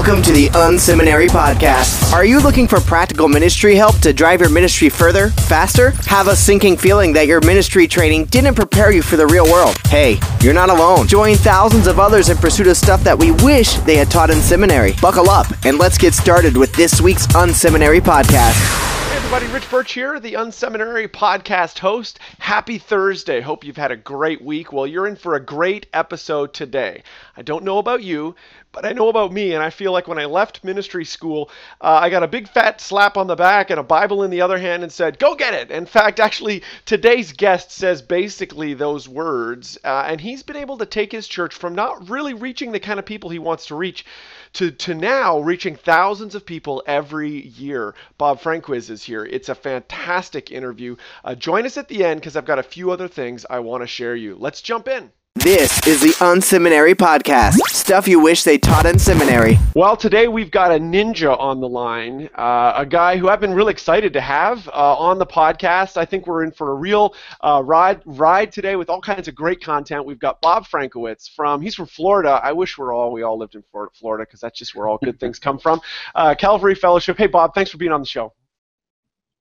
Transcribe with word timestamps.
Welcome 0.00 0.22
to 0.22 0.32
the 0.32 0.48
Unseminary 0.48 1.28
Podcast. 1.28 2.14
Are 2.14 2.24
you 2.24 2.40
looking 2.40 2.66
for 2.66 2.80
practical 2.80 3.28
ministry 3.28 3.74
help 3.74 3.98
to 3.98 4.14
drive 4.14 4.40
your 4.40 4.48
ministry 4.48 4.88
further, 4.88 5.28
faster? 5.28 5.90
Have 6.06 6.26
a 6.26 6.34
sinking 6.34 6.78
feeling 6.78 7.12
that 7.12 7.26
your 7.26 7.42
ministry 7.42 7.86
training 7.86 8.24
didn't 8.24 8.54
prepare 8.54 8.92
you 8.92 9.02
for 9.02 9.18
the 9.18 9.26
real 9.26 9.44
world? 9.44 9.76
Hey, 9.88 10.18
you're 10.40 10.54
not 10.54 10.70
alone. 10.70 11.06
Join 11.06 11.36
thousands 11.36 11.86
of 11.86 11.98
others 12.00 12.30
in 12.30 12.38
pursuit 12.38 12.68
of 12.68 12.78
stuff 12.78 13.04
that 13.04 13.18
we 13.18 13.32
wish 13.44 13.74
they 13.80 13.96
had 13.96 14.10
taught 14.10 14.30
in 14.30 14.40
seminary. 14.40 14.94
Buckle 15.02 15.28
up 15.28 15.48
and 15.66 15.76
let's 15.76 15.98
get 15.98 16.14
started 16.14 16.56
with 16.56 16.72
this 16.72 17.02
week's 17.02 17.26
Unseminary 17.26 18.00
Podcast 18.00 18.88
everybody. 19.32 19.54
Rich 19.54 19.70
Birch 19.70 19.92
here, 19.92 20.18
the 20.18 20.34
Unseminary 20.34 21.06
podcast 21.06 21.78
host. 21.78 22.18
Happy 22.40 22.78
Thursday. 22.78 23.40
Hope 23.40 23.62
you've 23.62 23.76
had 23.76 23.92
a 23.92 23.96
great 23.96 24.42
week. 24.42 24.72
Well, 24.72 24.88
you're 24.88 25.06
in 25.06 25.14
for 25.14 25.36
a 25.36 25.40
great 25.40 25.86
episode 25.92 26.52
today. 26.52 27.04
I 27.36 27.42
don't 27.42 27.62
know 27.62 27.78
about 27.78 28.02
you, 28.02 28.34
but 28.72 28.86
I 28.86 28.92
know 28.92 29.08
about 29.08 29.32
me, 29.32 29.52
and 29.54 29.62
I 29.62 29.70
feel 29.70 29.90
like 29.90 30.06
when 30.06 30.18
I 30.18 30.26
left 30.26 30.62
ministry 30.62 31.04
school, 31.04 31.50
uh, 31.80 31.98
I 32.02 32.08
got 32.08 32.22
a 32.22 32.28
big 32.28 32.48
fat 32.48 32.80
slap 32.80 33.16
on 33.16 33.26
the 33.26 33.34
back 33.34 33.70
and 33.70 33.80
a 33.80 33.82
Bible 33.82 34.22
in 34.22 34.30
the 34.30 34.42
other 34.42 34.58
hand 34.58 34.84
and 34.84 34.92
said, 34.92 35.18
Go 35.18 35.34
get 35.34 35.54
it. 35.54 35.72
In 35.72 35.86
fact, 35.86 36.20
actually, 36.20 36.62
today's 36.84 37.32
guest 37.32 37.72
says 37.72 38.00
basically 38.00 38.74
those 38.74 39.08
words, 39.08 39.76
uh, 39.84 40.04
and 40.06 40.20
he's 40.20 40.44
been 40.44 40.56
able 40.56 40.78
to 40.78 40.86
take 40.86 41.10
his 41.10 41.26
church 41.26 41.54
from 41.54 41.74
not 41.74 42.08
really 42.08 42.34
reaching 42.34 42.70
the 42.70 42.78
kind 42.78 43.00
of 43.00 43.06
people 43.06 43.28
he 43.28 43.40
wants 43.40 43.66
to 43.66 43.74
reach 43.74 44.04
to, 44.52 44.70
to 44.70 44.94
now 44.94 45.40
reaching 45.40 45.74
thousands 45.74 46.34
of 46.34 46.46
people 46.46 46.82
every 46.86 47.48
year. 47.48 47.94
Bob 48.18 48.40
Franquiz 48.40 48.88
is 48.88 49.02
here. 49.02 49.24
It's 49.24 49.48
a 49.48 49.54
fantastic 49.54 50.50
interview. 50.50 50.96
Uh, 51.24 51.34
join 51.34 51.66
us 51.66 51.76
at 51.76 51.88
the 51.88 52.04
end 52.04 52.20
because 52.20 52.36
I've 52.36 52.44
got 52.44 52.58
a 52.58 52.64
few 52.64 52.90
other 52.90 53.08
things 53.08 53.44
I 53.48 53.60
want 53.60 53.82
to 53.82 53.86
share 53.88 54.16
you. 54.16 54.36
Let's 54.38 54.62
jump 54.62 54.86
in. 54.88 55.10
This 55.36 55.86
is 55.86 56.02
the 56.02 56.12
Unseminary 56.22 56.92
Podcast. 56.94 57.54
Stuff 57.68 58.06
you 58.06 58.20
wish 58.20 58.42
they 58.42 58.58
taught 58.58 58.84
in 58.84 58.98
seminary. 58.98 59.58
Well, 59.74 59.96
today 59.96 60.28
we've 60.28 60.50
got 60.50 60.70
a 60.70 60.74
ninja 60.74 61.38
on 61.38 61.60
the 61.60 61.68
line, 61.68 62.28
uh, 62.34 62.74
a 62.76 62.84
guy 62.84 63.16
who 63.16 63.28
I've 63.28 63.40
been 63.40 63.54
really 63.54 63.70
excited 63.70 64.12
to 64.12 64.20
have 64.20 64.68
uh, 64.68 64.72
on 64.72 65.18
the 65.18 65.24
podcast. 65.24 65.96
I 65.96 66.04
think 66.04 66.26
we're 66.26 66.42
in 66.42 66.52
for 66.52 66.72
a 66.72 66.74
real 66.74 67.14
uh, 67.40 67.62
ride 67.64 68.02
ride 68.04 68.52
today 68.52 68.76
with 68.76 68.90
all 68.90 69.00
kinds 69.00 69.28
of 69.28 69.34
great 69.34 69.62
content. 69.62 70.04
We've 70.04 70.18
got 70.18 70.42
Bob 70.42 70.66
Franquiz 70.66 71.28
from 71.34 71.62
he's 71.62 71.74
from 71.74 71.86
Florida. 71.86 72.40
I 72.42 72.52
wish 72.52 72.76
we're 72.76 72.92
all 72.92 73.10
we 73.10 73.22
all 73.22 73.38
lived 73.38 73.54
in 73.54 73.62
Florida 73.94 74.26
because 74.26 74.40
that's 74.40 74.58
just 74.58 74.74
where 74.74 74.88
all 74.88 74.98
good 75.02 75.18
things 75.20 75.38
come 75.38 75.58
from. 75.58 75.80
Uh, 76.14 76.34
Calvary 76.34 76.74
Fellowship. 76.74 77.16
Hey, 77.16 77.28
Bob, 77.28 77.54
thanks 77.54 77.70
for 77.70 77.78
being 77.78 77.92
on 77.92 78.00
the 78.00 78.06
show. 78.06 78.34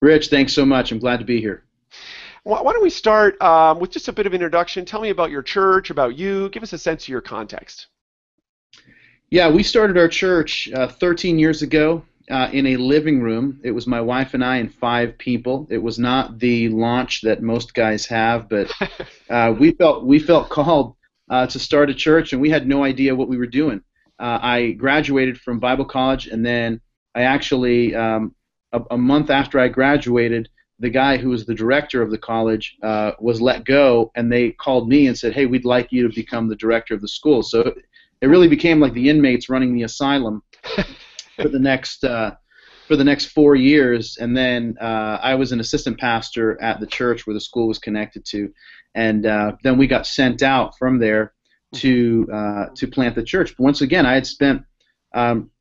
Rich, 0.01 0.29
thanks 0.29 0.53
so 0.53 0.65
much. 0.65 0.93
I'm 0.93 0.99
glad 0.99 1.19
to 1.19 1.25
be 1.25 1.41
here. 1.41 1.63
Why 2.43 2.71
don't 2.73 2.83
we 2.83 2.89
start 2.89 3.41
um, 3.41 3.79
with 3.79 3.91
just 3.91 4.07
a 4.07 4.13
bit 4.13 4.25
of 4.25 4.33
introduction? 4.33 4.85
Tell 4.85 5.01
me 5.01 5.09
about 5.09 5.29
your 5.29 5.43
church, 5.43 5.89
about 5.89 6.17
you. 6.17 6.49
Give 6.49 6.63
us 6.63 6.73
a 6.73 6.77
sense 6.77 7.03
of 7.03 7.09
your 7.09 7.21
context. 7.21 7.87
Yeah, 9.29 9.49
we 9.51 9.61
started 9.61 9.97
our 9.97 10.07
church 10.07 10.71
uh, 10.71 10.87
13 10.87 11.37
years 11.37 11.61
ago 11.61 12.03
uh, 12.31 12.49
in 12.51 12.67
a 12.67 12.77
living 12.77 13.21
room. 13.21 13.59
It 13.63 13.71
was 13.71 13.87
my 13.87 14.01
wife 14.01 14.33
and 14.33 14.43
I 14.43 14.57
and 14.57 14.73
five 14.73 15.17
people. 15.17 15.67
It 15.69 15.77
was 15.77 15.99
not 15.99 16.39
the 16.39 16.69
launch 16.69 17.21
that 17.21 17.41
most 17.41 17.73
guys 17.73 18.05
have, 18.07 18.49
but 18.49 18.71
uh, 19.29 19.53
we 19.57 19.71
felt 19.71 20.05
we 20.05 20.19
felt 20.19 20.49
called 20.49 20.95
uh, 21.29 21.47
to 21.47 21.59
start 21.59 21.89
a 21.89 21.93
church, 21.93 22.33
and 22.33 22.41
we 22.41 22.49
had 22.49 22.67
no 22.67 22.83
idea 22.83 23.15
what 23.15 23.27
we 23.27 23.37
were 23.37 23.47
doing. 23.47 23.81
Uh, 24.17 24.39
I 24.41 24.71
graduated 24.71 25.39
from 25.39 25.59
Bible 25.59 25.85
college, 25.85 26.27
and 26.27 26.45
then 26.45 26.81
I 27.13 27.23
actually 27.23 27.95
um, 27.95 28.35
a, 28.71 28.81
a 28.91 28.97
month 28.97 29.29
after 29.29 29.59
I 29.59 29.67
graduated 29.67 30.49
the 30.79 30.89
guy 30.89 31.17
who 31.17 31.29
was 31.29 31.45
the 31.45 31.53
director 31.53 32.01
of 32.01 32.09
the 32.09 32.17
college 32.17 32.77
uh, 32.83 33.11
was 33.19 33.41
let 33.41 33.65
go, 33.65 34.11
and 34.15 34.31
they 34.31 34.51
called 34.51 34.87
me 34.87 35.07
and 35.07 35.17
said, 35.17 35.33
"Hey, 35.33 35.45
we'd 35.45 35.65
like 35.65 35.91
you 35.91 36.07
to 36.07 36.13
become 36.13 36.47
the 36.47 36.55
director 36.55 36.93
of 36.93 37.01
the 37.01 37.07
school." 37.07 37.43
So 37.43 37.73
it 38.21 38.27
really 38.27 38.47
became 38.47 38.79
like 38.79 38.93
the 38.93 39.09
inmates 39.09 39.49
running 39.49 39.73
the 39.73 39.83
asylum 39.83 40.41
for 41.35 41.49
the 41.49 41.59
next 41.59 42.03
uh, 42.03 42.35
for 42.87 42.95
the 42.95 43.03
next 43.03 43.27
four 43.27 43.55
years, 43.55 44.17
and 44.19 44.35
then 44.35 44.75
uh, 44.81 45.19
I 45.21 45.35
was 45.35 45.51
an 45.51 45.59
assistant 45.59 45.99
pastor 45.99 46.59
at 46.61 46.79
the 46.79 46.87
church 46.87 47.27
where 47.27 47.33
the 47.33 47.41
school 47.41 47.67
was 47.67 47.77
connected 47.77 48.25
to, 48.25 48.51
and 48.95 49.25
uh, 49.25 49.53
then 49.63 49.77
we 49.77 49.85
got 49.85 50.07
sent 50.07 50.41
out 50.41 50.77
from 50.77 50.97
there 50.97 51.33
to 51.75 52.27
uh, 52.33 52.65
to 52.75 52.87
plant 52.87 53.15
the 53.15 53.23
church. 53.23 53.55
But 53.57 53.63
once 53.63 53.81
again, 53.81 54.05
I 54.05 54.13
had 54.13 54.25
spent 54.25 54.63
um, 55.13 55.51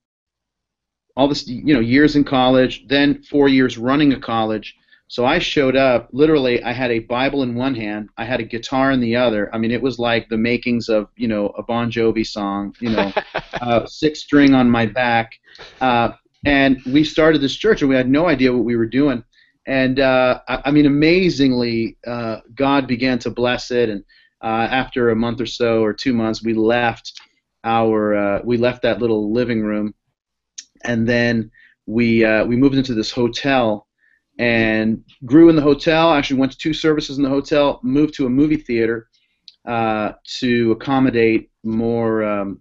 all 1.17 1.27
this 1.27 1.49
you 1.49 1.75
know 1.75 1.81
years 1.81 2.15
in 2.15 2.23
college, 2.23 2.87
then 2.87 3.23
four 3.25 3.49
years 3.49 3.77
running 3.77 4.13
a 4.13 4.21
college 4.21 4.77
so 5.09 5.25
I 5.25 5.39
showed 5.39 5.75
up. 5.75 6.11
Literally, 6.13 6.63
I 6.63 6.73
had 6.73 6.91
a 6.91 6.99
Bible 6.99 7.43
in 7.43 7.55
one 7.55 7.75
hand, 7.75 8.11
I 8.19 8.25
had 8.25 8.41
a 8.41 8.45
guitar 8.45 8.93
in 8.93 9.01
the 9.01 9.17
other. 9.17 9.53
I 9.55 9.59
mean, 9.59 9.71
it 9.71 9.81
was 9.81 9.99
like 9.99 10.29
the 10.29 10.37
makings 10.37 10.91
of 10.91 11.09
you 11.17 11.27
know 11.27 11.49
a 11.49 11.63
Bon 11.63 11.91
Jovi 11.91 12.27
song. 12.27 12.75
You 12.79 12.91
know, 12.91 13.13
uh, 13.55 13.87
six 13.87 14.21
string 14.21 14.55
on 14.55 14.71
my 14.71 14.85
back, 14.85 15.33
uh, 15.81 16.11
and 16.45 16.79
we 16.87 17.05
started 17.05 17.41
this 17.41 17.57
church, 17.57 17.81
and 17.81 17.89
we 17.89 17.97
had 17.97 18.11
no 18.11 18.29
idea 18.29 18.53
what 18.53 18.65
we 18.65 18.77
were 18.77 18.87
doing. 18.87 19.25
And 19.67 19.99
uh, 19.99 20.41
I, 20.47 20.63
I, 20.67 20.71
mean, 20.71 20.87
amazingly, 20.87 21.97
uh, 22.07 22.41
God 22.55 22.87
began 22.87 23.19
to 23.21 23.31
bless 23.31 23.71
it. 23.71 23.89
And 23.91 24.03
uh, 24.43 24.69
after 24.71 25.11
a 25.11 25.17
month 25.17 25.41
or 25.41 25.47
so, 25.47 25.83
or 25.83 25.93
two 25.93 26.13
months, 26.13 26.43
we 26.43 26.53
left 26.53 27.19
our 27.65 28.15
uh, 28.15 28.41
we 28.45 28.59
left 28.59 28.83
that 28.83 29.01
little 29.01 29.33
living 29.33 29.63
room, 29.63 29.95
and 30.85 31.09
then 31.09 31.51
we 31.87 32.27
we 32.45 32.57
moved 32.57 32.77
into 32.77 32.93
this 32.93 33.11
hotel 33.11 33.88
and 34.39 35.05
grew 35.25 35.49
in 35.49 35.57
the 35.57 35.63
hotel. 35.63 36.13
Actually, 36.13 36.41
went 36.41 36.53
to 36.53 36.59
two 36.59 36.73
services 36.73 37.19
in 37.19 37.25
the 37.25 37.29
hotel. 37.29 37.81
Moved 37.83 38.15
to 38.15 38.27
a 38.27 38.31
movie 38.31 38.57
theater 38.57 39.09
uh, 39.67 40.13
to 40.39 40.73
accommodate 40.73 41.51
more 41.65 42.25
um, 42.25 42.61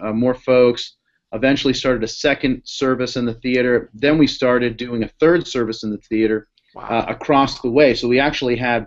uh, 0.00 0.12
more 0.12 0.34
folks. 0.34 0.96
Eventually, 1.32 1.74
started 1.74 2.02
a 2.02 2.08
second 2.08 2.62
service 2.64 3.16
in 3.16 3.26
the 3.26 3.34
theater. 3.34 3.90
Then 3.92 4.16
we 4.16 4.26
started 4.26 4.76
doing 4.76 5.02
a 5.02 5.08
third 5.20 5.46
service 5.46 5.82
in 5.82 5.90
the 5.90 5.98
theater 5.98 6.48
wow. 6.74 6.84
uh, 6.84 7.06
across 7.08 7.60
the 7.60 7.70
way. 7.70 7.94
So 7.94 8.08
we 8.08 8.18
actually 8.18 8.56
had 8.56 8.86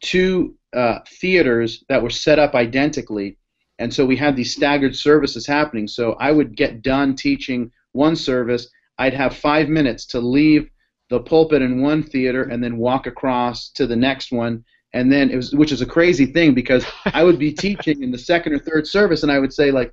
two 0.00 0.54
uh, 0.72 1.00
theaters 1.20 1.84
that 1.88 2.02
were 2.02 2.10
set 2.10 2.38
up 2.38 2.54
identically, 2.54 3.38
and 3.80 3.92
so 3.92 4.06
we 4.06 4.16
had 4.16 4.36
these 4.36 4.54
staggered 4.54 4.94
services 4.94 5.46
happening. 5.48 5.88
So 5.88 6.12
I 6.20 6.30
would 6.30 6.56
get 6.56 6.82
done 6.82 7.16
teaching 7.16 7.72
one 7.90 8.14
service. 8.14 8.70
I'd 8.98 9.14
have 9.14 9.36
five 9.36 9.68
minutes 9.68 10.06
to 10.06 10.20
leave 10.20 10.70
the 11.10 11.20
pulpit 11.20 11.60
in 11.60 11.82
one 11.82 12.02
theater 12.02 12.44
and 12.44 12.62
then 12.62 12.78
walk 12.78 13.06
across 13.06 13.68
to 13.70 13.86
the 13.86 13.96
next 13.96 14.32
one. 14.32 14.64
And 14.94 15.12
then 15.12 15.30
it 15.30 15.36
was 15.36 15.52
which 15.54 15.72
is 15.72 15.82
a 15.82 15.86
crazy 15.86 16.26
thing 16.26 16.54
because 16.54 16.84
I 17.04 17.24
would 17.24 17.38
be 17.38 17.52
teaching 17.52 18.02
in 18.02 18.10
the 18.10 18.18
second 18.18 18.54
or 18.54 18.58
third 18.58 18.86
service 18.86 19.22
and 19.22 19.30
I 19.30 19.38
would 19.38 19.52
say 19.52 19.70
like 19.70 19.92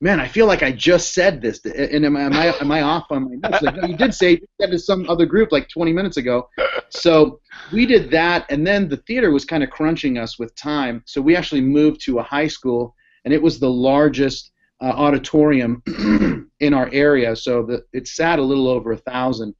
man 0.00 0.20
I 0.20 0.28
feel 0.28 0.46
like 0.46 0.62
I 0.62 0.70
just 0.70 1.12
said 1.14 1.40
this. 1.42 1.64
And 1.64 2.04
am 2.04 2.16
I 2.16 2.22
am 2.22 2.32
I, 2.34 2.54
am 2.60 2.70
I 2.70 2.82
off 2.82 3.06
on 3.10 3.24
my 3.24 3.48
notes? 3.48 3.62
Like 3.62 3.76
no 3.76 3.88
you 3.88 3.96
did 3.96 4.14
say 4.14 4.32
you 4.32 4.46
said 4.60 4.70
to 4.70 4.78
some 4.78 5.08
other 5.08 5.26
group 5.26 5.52
like 5.52 5.68
20 5.68 5.92
minutes 5.92 6.18
ago. 6.18 6.48
So 6.90 7.40
we 7.72 7.84
did 7.86 8.10
that 8.10 8.46
and 8.50 8.66
then 8.66 8.88
the 8.88 8.98
theater 8.98 9.30
was 9.30 9.44
kind 9.44 9.62
of 9.62 9.70
crunching 9.70 10.18
us 10.18 10.38
with 10.38 10.54
time. 10.54 11.02
So 11.06 11.20
we 11.20 11.34
actually 11.34 11.62
moved 11.62 12.00
to 12.02 12.18
a 12.18 12.22
high 12.22 12.48
school 12.48 12.94
and 13.24 13.34
it 13.34 13.42
was 13.42 13.58
the 13.58 13.70
largest 13.70 14.52
uh, 14.80 14.86
auditorium 14.86 15.82
in 16.60 16.72
our 16.74 16.88
area. 16.92 17.34
So 17.34 17.64
the, 17.64 17.84
it 17.92 18.06
sat 18.06 18.38
a 18.38 18.42
little 18.42 18.68
over 18.68 18.92
a 18.92 18.96
thousand 18.96 19.54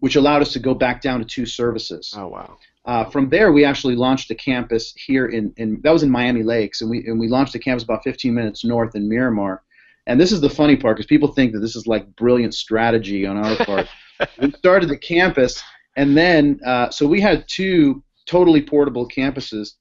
which 0.00 0.16
allowed 0.16 0.42
us 0.42 0.52
to 0.52 0.58
go 0.58 0.74
back 0.74 1.00
down 1.00 1.20
to 1.20 1.24
two 1.24 1.46
services. 1.46 2.12
Oh 2.16 2.28
wow! 2.28 2.58
Uh, 2.84 3.04
from 3.04 3.28
there, 3.28 3.52
we 3.52 3.64
actually 3.64 3.96
launched 3.96 4.30
a 4.30 4.34
campus 4.34 4.92
here 4.96 5.26
in, 5.26 5.52
in 5.56 5.80
that 5.82 5.92
was 5.92 6.02
in 6.02 6.10
Miami 6.10 6.42
Lakes, 6.42 6.80
and 6.80 6.90
we 6.90 7.06
and 7.06 7.18
we 7.18 7.28
launched 7.28 7.54
a 7.54 7.58
campus 7.58 7.82
about 7.82 8.04
15 8.04 8.32
minutes 8.32 8.64
north 8.64 8.94
in 8.94 9.08
Miramar. 9.08 9.62
And 10.06 10.20
this 10.20 10.30
is 10.30 10.40
the 10.40 10.50
funny 10.50 10.76
part 10.76 10.96
because 10.96 11.08
people 11.08 11.32
think 11.32 11.52
that 11.52 11.58
this 11.58 11.74
is 11.74 11.88
like 11.88 12.14
brilliant 12.14 12.54
strategy 12.54 13.26
on 13.26 13.36
our 13.36 13.56
part. 13.64 13.88
we 14.40 14.52
started 14.52 14.88
the 14.88 14.96
campus, 14.96 15.60
and 15.96 16.16
then 16.16 16.60
uh, 16.64 16.90
so 16.90 17.06
we 17.06 17.20
had 17.20 17.44
two 17.48 18.04
totally 18.24 18.62
portable 18.62 19.08
campuses, 19.08 19.74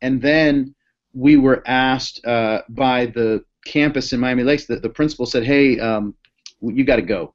and 0.00 0.22
then 0.22 0.74
we 1.12 1.36
were 1.36 1.62
asked 1.66 2.24
uh, 2.26 2.62
by 2.70 3.06
the 3.06 3.44
campus 3.66 4.12
in 4.12 4.20
Miami 4.20 4.44
Lakes 4.44 4.66
that 4.66 4.80
the 4.80 4.88
principal 4.88 5.26
said, 5.26 5.44
"Hey, 5.44 5.78
um, 5.78 6.14
you 6.62 6.84
got 6.84 6.96
to 6.96 7.02
go," 7.02 7.34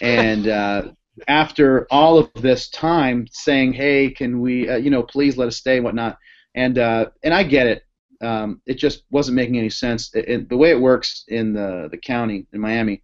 and 0.00 0.46
uh, 0.46 0.82
after 1.28 1.86
all 1.90 2.18
of 2.18 2.30
this 2.34 2.68
time 2.70 3.26
saying, 3.30 3.74
"Hey, 3.74 4.10
can 4.10 4.40
we, 4.40 4.68
uh, 4.68 4.76
you 4.76 4.90
know, 4.90 5.02
please 5.02 5.36
let 5.36 5.48
us 5.48 5.56
stay, 5.56 5.76
and 5.76 5.84
whatnot," 5.84 6.18
and 6.54 6.78
uh, 6.78 7.10
and 7.22 7.34
I 7.34 7.42
get 7.42 7.66
it. 7.66 7.84
Um, 8.20 8.60
it 8.66 8.74
just 8.74 9.04
wasn't 9.10 9.36
making 9.36 9.58
any 9.58 9.70
sense. 9.70 10.14
It, 10.14 10.28
it, 10.28 10.48
the 10.48 10.56
way 10.56 10.70
it 10.70 10.80
works 10.80 11.24
in 11.28 11.52
the 11.52 11.88
the 11.90 11.98
county 11.98 12.46
in 12.52 12.60
Miami, 12.60 13.02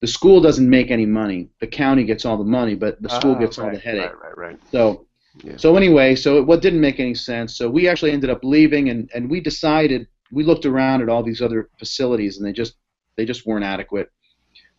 the 0.00 0.06
school 0.06 0.40
doesn't 0.40 0.68
make 0.68 0.90
any 0.90 1.06
money. 1.06 1.48
The 1.60 1.66
county 1.66 2.04
gets 2.04 2.24
all 2.24 2.36
the 2.36 2.44
money, 2.44 2.74
but 2.74 3.00
the 3.00 3.08
school 3.08 3.34
uh, 3.34 3.38
gets 3.38 3.58
right, 3.58 3.66
all 3.66 3.72
the 3.72 3.78
headache. 3.78 4.12
Right, 4.22 4.36
right, 4.36 4.38
right. 4.38 4.60
So. 4.70 5.06
Yeah. 5.44 5.56
So 5.56 5.76
anyway, 5.76 6.16
so 6.16 6.42
what 6.42 6.60
didn't 6.60 6.80
make 6.80 6.98
any 6.98 7.14
sense. 7.14 7.56
So 7.56 7.70
we 7.70 7.86
actually 7.86 8.10
ended 8.10 8.30
up 8.30 8.40
leaving, 8.42 8.88
and, 8.90 9.08
and 9.14 9.30
we 9.30 9.40
decided 9.40 10.08
we 10.32 10.42
looked 10.42 10.66
around 10.66 11.02
at 11.02 11.08
all 11.08 11.22
these 11.22 11.40
other 11.40 11.70
facilities, 11.78 12.36
and 12.36 12.46
they 12.46 12.52
just 12.52 12.74
they 13.16 13.24
just 13.24 13.46
weren't 13.46 13.64
adequate. 13.64 14.10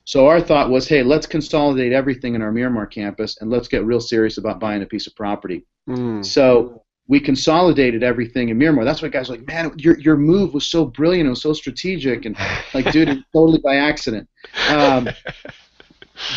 So 0.06 0.28
our 0.28 0.42
thought 0.42 0.70
was, 0.70 0.88
hey, 0.88 1.04
let's 1.04 1.28
consolidate 1.28 1.94
everything 1.94 2.36
in 2.36 2.42
our 2.42 2.52
Miramar 2.52 2.88
campus 2.88 3.38
and 3.40 3.50
let's 3.50 3.68
get 3.68 3.86
real 3.86 4.02
serious 4.02 4.38
about 4.38 4.60
buying 4.60 4.82
a 4.82 4.86
piece 4.86 5.08
of 5.08 5.16
property. 5.16 5.66
Mm. 5.88 6.26
So 6.26 6.84
we 7.08 7.20
consolidated 7.20 8.04
everything 8.04 8.50
in 8.50 8.58
Miramar. 8.58 8.86
That's 8.86 9.02
why 9.02 9.10
guys 9.10 9.30
are 9.30 9.34
like, 9.34 9.48
man, 9.48 9.74
your 9.78 10.00
your 10.00 10.18
move 10.18 10.54
was 10.54 10.66
so 10.66 10.86
brilliant, 10.86 11.28
it 11.28 11.30
was 11.30 11.42
so 11.42 11.54
strategic, 11.54 12.26
and 12.26 12.38
like, 12.74 12.92
dude, 12.92 13.10
it 13.10 13.20
totally 13.34 13.60
by 13.60 13.76
accident. 13.76 14.28
Um, 14.70 15.10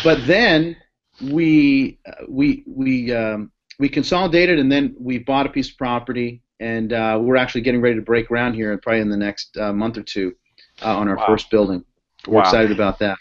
but 0.03 0.25
then 0.27 0.75
we 1.21 1.99
we 2.27 2.63
we 2.67 3.13
um, 3.13 3.51
we 3.79 3.89
consolidated, 3.89 4.59
and 4.59 4.71
then 4.71 4.95
we 4.99 5.19
bought 5.19 5.45
a 5.45 5.49
piece 5.49 5.69
of 5.69 5.77
property, 5.77 6.41
and 6.59 6.93
uh, 6.93 7.19
we're 7.21 7.37
actually 7.37 7.61
getting 7.61 7.81
ready 7.81 7.95
to 7.95 8.01
break 8.01 8.27
ground 8.27 8.55
here, 8.55 8.77
probably 8.77 9.01
in 9.01 9.09
the 9.09 9.17
next 9.17 9.57
uh, 9.57 9.71
month 9.73 9.97
or 9.97 10.03
two, 10.03 10.35
uh, 10.81 10.97
on 10.97 11.07
our 11.07 11.15
Wow. 11.17 11.25
first 11.27 11.49
building. 11.49 11.83
We're 12.27 12.35
Wow. 12.35 12.41
excited 12.41 12.71
about 12.71 12.99
that. 12.99 13.17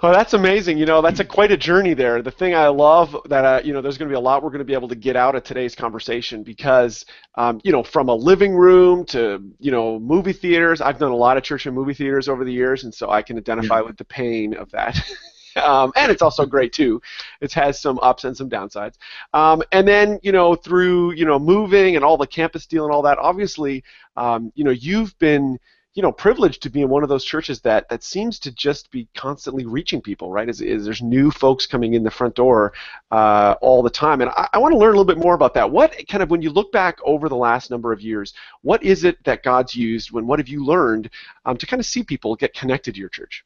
Oh, 0.00 0.12
that's 0.12 0.34
amazing. 0.34 0.76
You 0.76 0.84
know, 0.84 1.00
that's 1.00 1.20
a 1.20 1.24
quite 1.24 1.50
a 1.52 1.56
journey 1.56 1.94
there. 1.94 2.20
The 2.20 2.30
thing 2.30 2.54
I 2.54 2.68
love 2.68 3.16
that 3.30 3.44
uh, 3.46 3.60
you 3.64 3.72
know, 3.72 3.80
there's 3.80 3.96
going 3.96 4.10
to 4.10 4.12
be 4.12 4.16
a 4.16 4.20
lot 4.20 4.42
we're 4.42 4.50
going 4.50 4.58
to 4.58 4.64
be 4.64 4.74
able 4.74 4.88
to 4.88 4.94
get 4.94 5.16
out 5.16 5.34
of 5.34 5.42
today's 5.42 5.74
conversation 5.74 6.42
because, 6.42 7.06
um, 7.36 7.62
you 7.64 7.72
know, 7.72 7.82
from 7.82 8.10
a 8.10 8.14
living 8.14 8.54
room 8.54 9.06
to 9.06 9.42
you 9.58 9.70
know 9.70 9.98
movie 9.98 10.34
theaters. 10.34 10.82
I've 10.82 10.98
done 10.98 11.12
a 11.12 11.16
lot 11.16 11.38
of 11.38 11.44
church 11.44 11.64
and 11.64 11.74
movie 11.74 11.94
theaters 11.94 12.28
over 12.28 12.44
the 12.44 12.52
years, 12.52 12.84
and 12.84 12.94
so 12.94 13.10
I 13.10 13.22
can 13.22 13.38
identify 13.38 13.80
with 13.80 13.96
the 13.96 14.04
pain 14.04 14.52
of 14.54 14.70
that. 14.72 15.00
um, 15.56 15.92
and 15.96 16.12
it's 16.12 16.20
also 16.20 16.44
great 16.44 16.74
too. 16.74 17.00
It 17.40 17.54
has 17.54 17.80
some 17.80 17.98
ups 18.02 18.24
and 18.24 18.36
some 18.36 18.50
downsides. 18.50 18.96
Um, 19.32 19.62
and 19.72 19.88
then 19.88 20.18
you 20.22 20.32
know 20.32 20.54
through 20.56 21.12
you 21.12 21.24
know 21.24 21.38
moving 21.38 21.96
and 21.96 22.04
all 22.04 22.18
the 22.18 22.26
campus 22.26 22.66
deal 22.66 22.84
and 22.84 22.92
all 22.92 23.02
that. 23.02 23.16
Obviously, 23.16 23.82
um, 24.18 24.52
you 24.54 24.64
know 24.64 24.72
you've 24.72 25.18
been 25.18 25.58
you 25.96 26.02
know 26.02 26.12
privileged 26.12 26.62
to 26.62 26.70
be 26.70 26.82
in 26.82 26.88
one 26.88 27.02
of 27.02 27.08
those 27.08 27.24
churches 27.24 27.60
that 27.62 27.88
that 27.88 28.04
seems 28.04 28.38
to 28.38 28.52
just 28.52 28.90
be 28.90 29.08
constantly 29.16 29.64
reaching 29.64 30.00
people 30.00 30.30
right 30.30 30.48
is, 30.48 30.60
is 30.60 30.84
there's 30.84 31.02
new 31.02 31.30
folks 31.30 31.66
coming 31.66 31.94
in 31.94 32.04
the 32.04 32.10
front 32.10 32.34
door 32.34 32.72
uh, 33.10 33.54
all 33.62 33.82
the 33.82 33.90
time 33.90 34.20
and 34.20 34.30
I, 34.30 34.48
I 34.52 34.58
want 34.58 34.72
to 34.72 34.78
learn 34.78 34.90
a 34.90 34.98
little 34.98 35.04
bit 35.04 35.18
more 35.18 35.34
about 35.34 35.54
that 35.54 35.70
what 35.70 35.96
kind 36.08 36.22
of 36.22 36.30
when 36.30 36.42
you 36.42 36.50
look 36.50 36.70
back 36.70 36.98
over 37.04 37.28
the 37.28 37.36
last 37.36 37.70
number 37.70 37.92
of 37.92 38.00
years 38.00 38.34
what 38.60 38.82
is 38.84 39.04
it 39.04 39.16
that 39.24 39.42
god's 39.42 39.74
used 39.74 40.12
when 40.12 40.26
what 40.26 40.38
have 40.38 40.48
you 40.48 40.64
learned 40.64 41.10
um, 41.46 41.56
to 41.56 41.66
kind 41.66 41.80
of 41.80 41.86
see 41.86 42.02
people 42.02 42.36
get 42.36 42.54
connected 42.54 42.94
to 42.94 43.00
your 43.00 43.08
church 43.08 43.44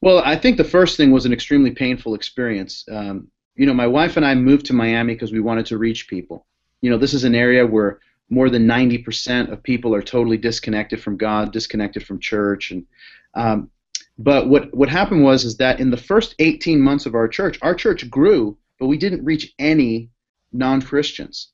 Well, 0.00 0.22
I 0.24 0.36
think 0.36 0.56
the 0.56 0.64
first 0.64 0.96
thing 0.96 1.10
was 1.10 1.26
an 1.26 1.32
extremely 1.32 1.72
painful 1.72 2.14
experience. 2.14 2.84
Um, 2.90 3.28
you 3.56 3.66
know, 3.66 3.74
my 3.74 3.86
wife 3.86 4.16
and 4.16 4.26
I 4.26 4.34
moved 4.34 4.66
to 4.66 4.74
Miami 4.74 5.14
because 5.14 5.32
we 5.32 5.40
wanted 5.40 5.66
to 5.66 5.78
reach 5.78 6.06
people. 6.06 6.46
You 6.82 6.90
know, 6.90 6.98
this 6.98 7.14
is 7.14 7.24
an 7.24 7.34
area 7.34 7.66
where 7.66 8.00
more 8.28 8.50
than 8.50 8.66
90% 8.66 9.52
of 9.52 9.62
people 9.62 9.94
are 9.94 10.02
totally 10.02 10.36
disconnected 10.36 11.00
from 11.00 11.16
God, 11.16 11.52
disconnected 11.52 12.04
from 12.04 12.18
church, 12.18 12.70
and 12.70 12.86
um, 13.34 13.70
but 14.18 14.48
what 14.48 14.74
what 14.74 14.88
happened 14.88 15.22
was 15.22 15.44
is 15.44 15.56
that 15.58 15.78
in 15.78 15.90
the 15.90 15.96
first 15.96 16.34
18 16.38 16.80
months 16.80 17.06
of 17.06 17.14
our 17.14 17.28
church, 17.28 17.58
our 17.62 17.74
church 17.74 18.08
grew, 18.08 18.56
but 18.80 18.86
we 18.86 18.96
didn't 18.96 19.24
reach 19.24 19.52
any 19.58 20.10
non-Christians. 20.52 21.48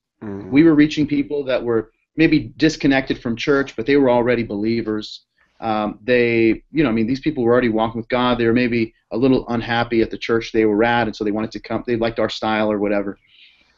We 0.51 0.63
were 0.63 0.75
reaching 0.75 1.07
people 1.07 1.43
that 1.45 1.63
were 1.63 1.91
maybe 2.17 2.53
disconnected 2.57 3.21
from 3.21 3.35
church, 3.35 3.75
but 3.75 3.87
they 3.87 3.97
were 3.97 4.11
already 4.11 4.45
believers. 4.45 5.25
Um, 5.61 5.99
they, 6.03 6.63
you 6.71 6.83
know, 6.85 6.89
I 6.89 6.93
mean, 6.93 7.07
these 7.07 7.21
people 7.21 7.43
were 7.43 7.53
already 7.53 7.69
walking 7.69 8.01
with 8.01 8.09
God. 8.09 8.39
They 8.39 8.47
were 8.47 8.53
maybe 8.53 8.95
a 9.11 9.17
little 9.17 9.45
unhappy 9.49 10.01
at 10.03 10.11
the 10.11 10.19
church 10.19 10.53
they 10.53 10.65
were 10.65 10.85
at, 10.85 11.09
and 11.09 11.17
so 11.17 11.25
they 11.25 11.31
wanted 11.33 11.53
to 11.53 11.61
come. 11.61 11.83
They 11.87 11.97
liked 11.97 12.21
our 12.21 12.29
style 12.29 12.71
or 12.71 12.79
whatever. 12.79 13.19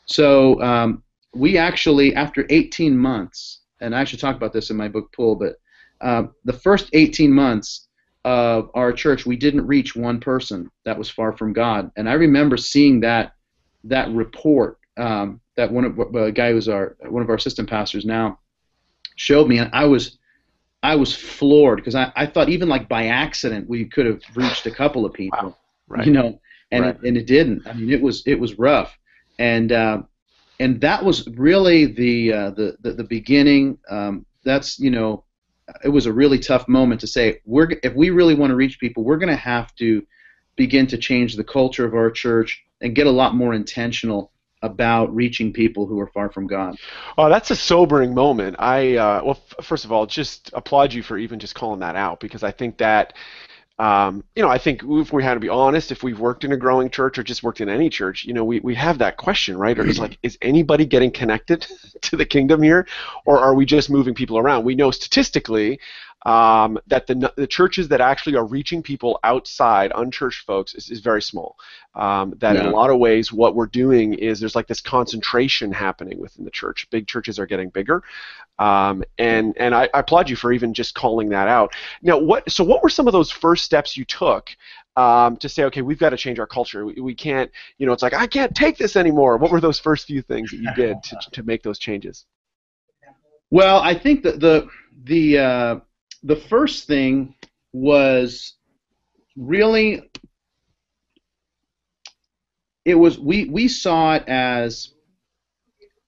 So 0.07 0.61
um, 0.63 1.03
we 1.35 1.59
actually, 1.59 2.15
after 2.15 2.47
18 2.51 2.97
months, 2.97 3.61
and 3.81 3.95
I 3.95 4.05
should 4.05 4.21
talk 4.21 4.37
about 4.37 4.53
this 4.53 4.71
in 4.71 4.77
my 4.77 4.89
book 4.89 5.13
Pull, 5.13 5.37
but 5.37 5.57
um, 6.01 6.35
the 6.45 6.53
first 6.53 6.91
18 6.93 7.33
months 7.33 7.89
of 8.25 8.71
our 8.75 8.93
church, 8.93 9.27
we 9.27 9.37
didn't 9.37 9.67
reach 9.67 9.95
one 9.95 10.21
person 10.21 10.71
that 10.85 10.99
was 10.99 11.11
far 11.11 11.37
from 11.37 11.53
God. 11.53 11.91
And 11.97 12.09
I 12.09 12.15
remember 12.15 12.57
seeing 12.57 13.01
that 13.01 13.35
that 13.85 14.11
report 14.11 14.79
um, 14.97 15.41
that 15.57 15.71
one 15.71 15.85
of 15.85 15.99
a 16.15 16.33
guy 16.33 16.53
who's 16.53 16.69
our 16.69 16.97
one 17.09 17.23
of 17.23 17.29
our 17.29 17.35
assistant 17.37 17.69
pastors 17.69 18.05
now 18.05 18.39
showed 19.17 19.49
me, 19.49 19.59
and 19.59 19.71
I 19.73 19.85
was 19.85 20.19
I 20.83 20.97
was 20.97 21.15
floored 21.15 21.77
because 21.77 21.95
I, 21.95 22.13
I 22.17 22.27
thought 22.27 22.49
even 22.49 22.69
like 22.69 22.89
by 22.89 23.07
accident 23.07 23.69
we 23.69 23.85
could 23.87 24.07
have 24.07 24.21
reached 24.35 24.67
a 24.67 24.71
couple 24.71 25.05
of 25.05 25.13
people, 25.13 25.39
Wow. 25.43 25.57
Right. 25.89 26.07
you 26.07 26.13
know, 26.13 26.41
and 26.71 26.85
Right. 26.85 26.97
it, 26.97 27.09
and 27.09 27.17
it 27.17 27.27
didn't. 27.27 27.67
I 27.67 27.73
mean, 27.75 27.91
it 27.91 28.01
was 28.01 28.23
it 28.27 28.39
was 28.39 28.59
rough, 28.59 28.97
and 29.39 29.71
uh, 29.73 30.03
and 30.61 30.81
that 30.81 31.05
was 31.05 31.27
really 31.29 31.87
the 31.87 32.33
uh, 32.33 32.51
the, 32.51 32.77
the 32.81 32.93
the 32.93 33.05
beginning. 33.05 33.79
Um, 33.89 34.27
that's 34.45 34.79
you 34.79 34.91
know, 34.91 35.25
it 35.83 35.89
was 35.89 36.07
a 36.07 36.13
really 36.13 36.39
tough 36.39 36.69
moment 36.69 37.01
to 37.01 37.07
say 37.07 37.41
we're 37.45 37.69
if 37.83 37.95
we 37.95 38.11
really 38.11 38.35
want 38.35 38.51
to 38.51 38.57
reach 38.57 38.79
people, 38.79 39.05
we're 39.05 39.19
going 39.19 39.29
to 39.29 39.37
have 39.37 39.75
to 39.77 40.07
begin 40.57 40.87
to 40.87 40.99
change 40.99 41.37
the 41.37 41.45
culture 41.45 41.85
of 41.85 41.95
our 41.95 42.11
church 42.11 42.63
and 42.81 42.95
get 42.95 43.07
a 43.07 43.11
lot 43.11 43.35
more 43.35 43.55
intentional 43.55 44.31
about 44.63 45.15
reaching 45.15 45.53
people 45.53 45.87
who 45.87 46.01
are 46.01 46.07
far 46.07 46.31
from 46.31 46.47
God. 46.47 46.77
Oh, 47.19 47.29
that's 47.29 47.51
a 47.51 47.57
sobering 47.57 48.15
moment. 48.15 48.57
I 48.59 48.97
uh, 48.97 49.23
well, 49.25 49.41
f- 49.59 49.65
first 49.65 49.85
of 49.85 49.93
all, 49.93 50.07
just 50.07 50.51
applaud 50.55 50.93
you 50.93 51.03
for 51.03 51.19
even 51.19 51.39
just 51.39 51.55
calling 51.55 51.81
that 51.81 51.97
out 51.97 52.21
because 52.21 52.43
I 52.43 52.51
think 52.51 52.79
that 52.79 53.13
um, 53.79 54.23
you 54.37 54.43
know 54.43 54.49
I 54.49 54.59
think 54.59 54.83
if 54.85 55.13
we 55.13 55.23
had 55.23 55.35
to 55.35 55.41
be 55.41 55.49
honest, 55.49 55.91
if 55.91 56.03
we've 56.03 56.19
worked 56.19 56.45
in 56.45 56.53
a 56.53 56.57
growing 56.57 56.91
church 56.91 57.19
or 57.19 57.23
just 57.23 57.43
worked 57.43 57.61
in 57.61 57.69
any 57.69 57.91
church, 57.91 58.25
you 58.25 58.33
know, 58.33 58.45
we, 58.45 58.61
we 58.61 58.75
have 58.77 58.99
that 58.99 59.17
question, 59.17 59.59
right? 59.59 59.77
Or 59.79 59.87
it's 59.87 59.99
like, 59.99 60.19
is 60.23 60.39
anybody 60.43 60.87
getting 60.87 61.11
connected 61.11 61.67
to 62.03 62.17
the 62.17 62.25
kingdom 62.25 62.63
here, 62.63 62.87
or 63.25 63.39
are 63.41 63.55
we 63.55 63.65
just 63.67 63.91
moving 63.91 64.15
people 64.15 64.39
around? 64.39 64.65
We 64.65 64.75
know 64.75 64.91
statistically 64.91 65.81
um, 66.25 66.79
that 66.87 67.07
the, 67.07 67.33
the 67.37 67.47
churches 67.47 67.89
that 67.89 68.01
actually 68.01 68.37
are 68.37 68.47
reaching 68.47 68.83
people 68.83 69.19
outside, 69.25 69.93
unchurched 69.95 70.47
folks, 70.47 70.75
is, 70.75 70.91
is 70.91 71.01
very 71.01 71.21
small. 71.21 71.57
Um, 71.95 72.35
that 72.39 72.57
in 72.57 72.67
a 72.67 72.71
lot 72.71 72.91
of 72.91 72.99
ways, 72.99 73.33
what 73.33 73.55
we're 73.55 73.67
doing 73.67 74.15
is 74.15 74.41
there's 74.41 74.57
like 74.57 74.67
this 74.67 74.81
concentration 74.81 75.71
happening 75.71 76.19
within 76.19 76.45
the 76.45 76.51
church. 76.51 76.89
Big 76.91 77.07
churches 77.07 77.39
are 77.39 77.47
getting 77.47 77.69
bigger, 77.69 78.03
um, 78.59 79.05
and 79.19 79.55
and 79.59 79.75
I, 79.75 79.89
I 79.95 80.01
applaud 80.01 80.29
you 80.29 80.37
for 80.37 80.53
even 80.53 80.75
just 80.75 80.95
calling 80.95 81.29
that 81.31 81.47
out. 81.47 81.73
Now, 82.03 82.19
what 82.19 82.51
so 82.51 82.65
what 82.65 82.83
were 82.83 82.89
some 82.89 83.07
of 83.07 83.13
those 83.13 83.31
first 83.31 83.65
steps 83.65 83.97
you 83.97 84.05
took? 84.05 84.51
Um, 84.97 85.37
to 85.39 85.49
say, 85.49 85.65
okay, 85.65 85.83
we've 85.83 85.99
got 85.99 86.11
to 86.11 86.17
change 86.17 86.39
our 86.39 86.47
culture. 86.47 86.87
We, 86.87 86.95
we 87.01 87.15
can't, 87.17 87.51
you 87.79 87.87
know, 87.87 87.93
it's 87.93 88.03
like 88.03 88.15
I 88.15 88.29
can't 88.29 88.55
take 88.55 88.79
this 88.79 88.95
anymore. 88.95 89.39
What 89.39 89.51
were 89.51 89.61
those 89.61 89.81
first 89.81 90.07
few 90.07 90.23
things 90.23 90.53
that 90.53 90.59
you 90.59 90.73
did 90.77 91.03
to, 91.03 91.19
to 91.33 91.43
make 91.43 91.65
those 91.65 91.81
changes? 91.81 92.27
Well, 93.51 93.79
I 93.81 93.99
think 93.99 94.23
that 94.23 94.39
the 94.39 94.69
the 95.03 95.39
uh, 95.39 95.81
the 96.25 96.37
first 96.37 96.87
thing 96.87 97.35
was 97.73 98.55
really 99.37 100.11
it 102.85 102.95
was 102.95 103.19
we 103.19 103.45
we 103.47 103.69
saw 103.69 104.15
it 104.15 104.25
as 104.27 104.95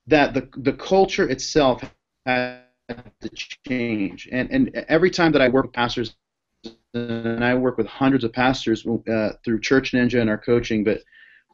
that 0.07 0.35
the 0.35 0.49
the 0.57 0.73
culture 0.73 1.29
itself 1.29 1.83
had 2.25 2.63
to 3.21 3.31
change, 3.69 4.29
and 4.33 4.51
and 4.51 4.75
every 4.89 5.11
time 5.11 5.33
that 5.33 5.43
I 5.43 5.49
work 5.49 5.67
with 5.67 5.75
pastors, 5.75 6.15
and 6.95 7.45
I 7.45 7.55
work 7.55 7.77
with 7.77 7.87
hundreds 7.87 8.25
of 8.25 8.33
pastors 8.33 8.87
uh, 8.87 9.33
through 9.45 9.61
Church 9.61 9.93
Ninja 9.93 10.21
and 10.21 10.31
our 10.31 10.39
coaching, 10.39 10.85
but 10.85 11.01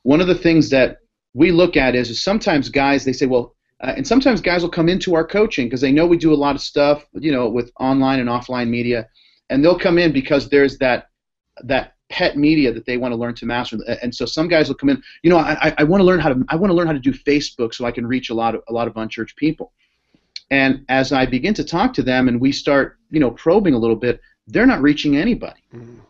one 0.02 0.20
of 0.20 0.26
the 0.26 0.34
things 0.34 0.70
that 0.70 0.98
we 1.34 1.50
look 1.50 1.76
at 1.76 1.94
is, 1.94 2.10
is 2.10 2.22
sometimes 2.22 2.68
guys 2.68 3.04
they 3.04 3.12
say, 3.12 3.26
well, 3.26 3.56
uh, 3.82 3.94
and 3.96 4.06
sometimes 4.06 4.40
guys 4.40 4.62
will 4.62 4.70
come 4.70 4.88
into 4.88 5.14
our 5.14 5.26
coaching 5.26 5.66
because 5.66 5.80
they 5.80 5.92
know 5.92 6.06
we 6.06 6.16
do 6.16 6.32
a 6.32 6.36
lot 6.36 6.54
of 6.54 6.62
stuff, 6.62 7.04
you 7.14 7.32
know, 7.32 7.48
with 7.48 7.70
online 7.80 8.20
and 8.20 8.28
offline 8.28 8.68
media, 8.68 9.08
and 9.50 9.64
they'll 9.64 9.78
come 9.78 9.98
in 9.98 10.12
because 10.12 10.48
there's 10.48 10.78
that 10.78 11.08
that 11.64 11.94
pet 12.08 12.36
media 12.36 12.72
that 12.72 12.84
they 12.84 12.96
want 12.98 13.12
to 13.12 13.16
learn 13.16 13.34
to 13.34 13.46
master. 13.46 13.78
And 14.02 14.14
so 14.14 14.26
some 14.26 14.46
guys 14.46 14.68
will 14.68 14.74
come 14.74 14.90
in, 14.90 15.02
you 15.22 15.30
know, 15.30 15.38
I, 15.38 15.68
I- 15.68 15.74
I 15.78 15.84
want 15.84 16.00
to 16.00 16.04
learn 16.04 16.20
how 16.20 16.28
to 16.28 16.44
I 16.48 16.56
want 16.56 16.70
to 16.70 16.74
learn 16.74 16.86
how 16.86 16.92
to 16.92 16.98
do 16.98 17.12
Facebook 17.12 17.74
so 17.74 17.84
I 17.86 17.90
can 17.90 18.06
reach 18.06 18.30
a 18.30 18.34
lot 18.34 18.54
of 18.54 18.62
a 18.68 18.72
lot 18.72 18.86
of 18.88 18.96
unchurched 18.96 19.36
people. 19.36 19.72
And 20.50 20.84
as 20.90 21.12
I 21.12 21.24
begin 21.26 21.54
to 21.54 21.64
talk 21.64 21.94
to 21.94 22.02
them 22.02 22.28
and 22.28 22.38
we 22.40 22.52
start, 22.52 22.98
you 23.10 23.20
know, 23.20 23.30
probing 23.30 23.72
a 23.74 23.78
little 23.78 23.96
bit, 23.96 24.20
they're 24.46 24.66
not 24.66 24.82
reaching 24.82 25.16
anybody. 25.16 25.60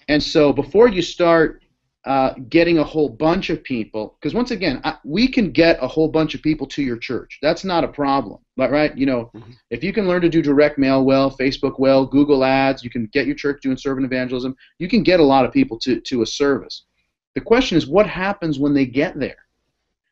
And 0.08 0.20
so 0.22 0.52
before 0.52 0.88
you 0.88 1.00
start 1.02 1.61
uh, 2.04 2.34
getting 2.48 2.78
a 2.78 2.84
whole 2.84 3.08
bunch 3.08 3.48
of 3.48 3.62
people, 3.62 4.16
because 4.18 4.34
once 4.34 4.50
again, 4.50 4.80
I, 4.82 4.96
we 5.04 5.28
can 5.28 5.52
get 5.52 5.78
a 5.80 5.86
whole 5.86 6.08
bunch 6.08 6.34
of 6.34 6.42
people 6.42 6.66
to 6.68 6.82
your 6.82 6.96
church. 6.96 7.38
That's 7.40 7.64
not 7.64 7.84
a 7.84 7.88
problem, 7.88 8.40
but 8.56 8.72
right? 8.72 8.96
You 8.98 9.06
know, 9.06 9.30
Mhm. 9.34 9.54
if 9.70 9.84
you 9.84 9.92
can 9.92 10.08
learn 10.08 10.20
to 10.22 10.28
do 10.28 10.42
direct 10.42 10.78
mail 10.78 11.04
well, 11.04 11.30
Facebook 11.30 11.78
well, 11.78 12.04
Google 12.04 12.42
Ads, 12.42 12.82
you 12.82 12.90
can 12.90 13.06
get 13.12 13.26
your 13.26 13.36
church 13.36 13.62
doing 13.62 13.76
servant 13.76 14.04
evangelism. 14.04 14.56
You 14.80 14.88
can 14.88 15.04
get 15.04 15.20
a 15.20 15.24
lot 15.24 15.44
of 15.44 15.52
people 15.52 15.78
to 15.80 16.00
to 16.00 16.22
a 16.22 16.26
service. 16.26 16.86
The 17.36 17.40
question 17.40 17.78
is, 17.78 17.86
what 17.86 18.06
happens 18.08 18.58
when 18.58 18.74
they 18.74 18.84
get 18.84 19.18
there? 19.18 19.46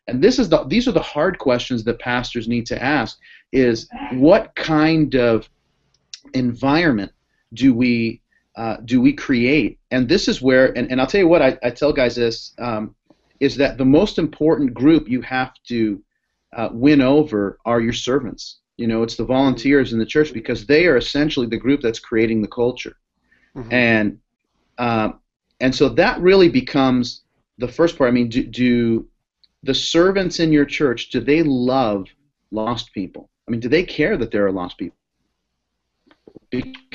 And 0.06 0.22
this 0.22 0.38
is 0.38 0.48
the 0.48 0.64
these 0.64 0.86
are 0.86 0.92
the 0.92 1.00
hard 1.00 1.38
questions 1.38 1.82
that 1.84 1.98
pastors 1.98 2.46
need 2.46 2.66
to 2.66 2.80
ask: 2.80 3.18
is 3.52 3.88
what 4.12 4.54
kind 4.54 5.16
of 5.16 5.48
environment 6.34 7.12
do 7.54 7.74
we 7.74 8.20
uh, 8.60 8.76
do 8.84 9.00
we 9.00 9.14
create? 9.14 9.78
And 9.90 10.06
this 10.06 10.28
is 10.28 10.42
where, 10.42 10.76
and, 10.76 10.90
and 10.90 11.00
I'll 11.00 11.06
tell 11.06 11.22
you 11.22 11.28
what, 11.28 11.40
I, 11.40 11.56
I 11.62 11.70
tell 11.70 11.94
guys 11.94 12.14
this, 12.14 12.52
um, 12.58 12.94
is 13.40 13.56
that 13.56 13.78
the 13.78 13.86
most 13.86 14.18
important 14.18 14.74
group 14.74 15.08
you 15.08 15.22
have 15.22 15.52
to 15.68 16.02
uh, 16.54 16.68
win 16.70 17.00
over 17.00 17.58
are 17.64 17.80
your 17.80 17.94
servants. 17.94 18.58
You 18.76 18.86
know, 18.86 19.02
it's 19.02 19.16
the 19.16 19.24
volunteers 19.24 19.94
in 19.94 19.98
the 19.98 20.04
church 20.04 20.34
because 20.34 20.66
they 20.66 20.86
are 20.86 20.98
essentially 20.98 21.46
the 21.46 21.56
group 21.56 21.80
that's 21.80 21.98
creating 21.98 22.42
the 22.42 22.48
culture. 22.48 22.96
Mhm. 23.56 23.72
And 23.72 24.18
um, 24.76 25.20
and 25.60 25.74
so 25.74 25.88
that 25.90 26.20
really 26.20 26.50
becomes 26.50 27.22
the 27.56 27.68
first 27.68 27.96
part. 27.96 28.08
I 28.08 28.12
mean, 28.12 28.28
do, 28.28 28.42
do 28.44 29.08
the 29.62 29.74
servants 29.74 30.38
in 30.38 30.52
your 30.52 30.66
church 30.66 31.08
do 31.08 31.20
they 31.20 31.42
love 31.42 32.08
lost 32.50 32.92
people? 32.92 33.30
I 33.48 33.52
mean, 33.52 33.60
do 33.60 33.70
they 33.70 33.84
care 33.84 34.18
that 34.18 34.30
there 34.30 34.46
are 34.46 34.52
lost 34.52 34.76
people? 34.76 34.98
Because 36.50 36.89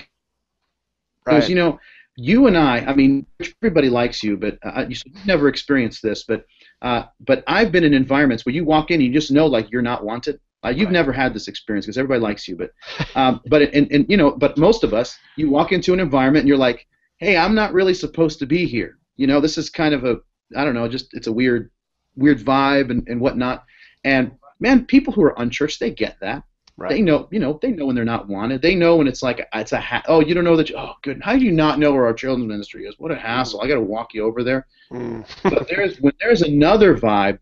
Right. 1.34 1.50
you 1.50 1.56
know, 1.56 1.80
you 2.18 2.48
and 2.48 2.58
I, 2.58 2.80
I 2.80 2.96
mean, 2.96 3.26
everybody 3.62 3.90
likes 3.90 4.24
you, 4.24 4.38
but 4.38 4.58
uh, 4.64 4.86
you- 4.88 4.96
you've 5.06 5.26
never 5.26 5.48
experienced 5.48 6.02
this, 6.02 6.24
but 6.24 6.46
uh, 6.82 7.04
but 7.26 7.44
I've 7.48 7.72
been 7.72 7.84
in 7.84 7.94
environments 7.94 8.46
where 8.46 8.54
you 8.56 8.64
walk 8.64 8.92
in 8.92 8.96
and 8.96 9.04
you 9.04 9.12
just 9.14 9.32
know 9.32 9.48
like 9.48 9.72
you're 9.72 9.82
not 9.82 10.04
wanted. 10.06 10.40
Uh, 10.64 10.70
you've 10.70 10.86
Right. 10.88 10.94
never 10.94 11.12
had 11.12 11.34
this 11.34 11.48
experience 11.48 11.86
because 11.86 11.98
everybody 11.98 12.22
likes 12.22 12.48
you, 12.48 12.56
but 12.56 12.72
um, 13.16 13.42
but 13.48 13.62
and, 13.74 13.92
and 13.92 14.06
you 14.10 14.18
know, 14.18 14.32
but 14.32 14.58
most 14.58 14.84
of 14.84 14.94
us, 14.94 15.18
you 15.36 15.50
walk 15.50 15.72
into 15.72 15.94
an 15.94 16.00
environment 16.00 16.42
and 16.42 16.48
you're 16.48 16.58
like, 16.58 16.88
hey, 17.18 17.38
I'm 17.38 17.56
not 17.56 17.74
really 17.74 17.94
supposed 17.94 18.40
to 18.40 18.46
be 18.46 18.66
here. 18.66 18.98
You 19.18 19.28
know, 19.28 19.40
this 19.42 19.58
is 19.58 19.70
kind 19.70 19.94
of 19.94 20.04
a 20.06 20.18
I 20.56 20.64
don't 20.64 20.74
know, 20.76 20.88
just 20.88 21.14
it's 21.14 21.28
a 21.28 21.34
weird 21.34 21.70
weird 22.16 22.40
vibe 22.40 22.92
and, 22.92 23.08
and 23.08 23.20
whatnot. 23.20 23.66
And 24.04 24.32
man, 24.60 24.86
people 24.86 25.12
who 25.14 25.24
are 25.24 25.40
unchurched, 25.40 25.80
they 25.80 25.92
get 25.92 26.18
that. 26.22 26.44
Right. 26.78 26.90
They 26.92 27.02
know, 27.02 27.28
you 27.32 27.40
know, 27.40 27.58
they 27.62 27.72
know 27.72 27.86
when 27.86 27.96
they're 27.96 28.04
not 28.04 28.28
wanted. 28.28 28.62
They 28.62 28.76
know 28.76 28.98
when 28.98 29.08
it's 29.08 29.24
like 29.24 29.48
it's 29.54 29.72
a 29.72 29.80
ha- 29.80 30.04
oh, 30.08 30.20
you 30.20 30.34
don't 30.34 30.44
know 30.44 30.58
that. 30.58 30.70
You, 30.70 30.76
oh, 30.78 30.94
good. 31.04 31.22
How 31.24 31.38
do 31.38 31.46
you 31.46 31.52
not 31.54 31.80
know 31.80 31.94
where 31.94 32.06
our 32.06 32.14
children's 32.14 32.50
ministry 32.50 32.86
is? 32.86 32.96
What 32.98 33.12
a 33.12 33.16
hassle! 33.16 33.62
I 33.62 33.68
got 33.68 33.76
to 33.76 33.82
walk 33.82 34.14
you 34.14 34.26
over 34.26 34.44
there. 34.44 34.68
Mm. 34.92 35.26
But 35.44 35.70
there's 35.70 36.02
when 36.02 36.14
there's 36.20 36.42
another 36.42 36.98
vibe. 36.98 37.40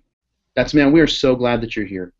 That's 0.55 0.75
man. 0.75 0.91
We 0.91 1.01
are 1.01 1.07
so 1.07 1.35
glad 1.35 1.61
that 1.61 1.75
you're 1.75 1.85
here. 1.85 2.13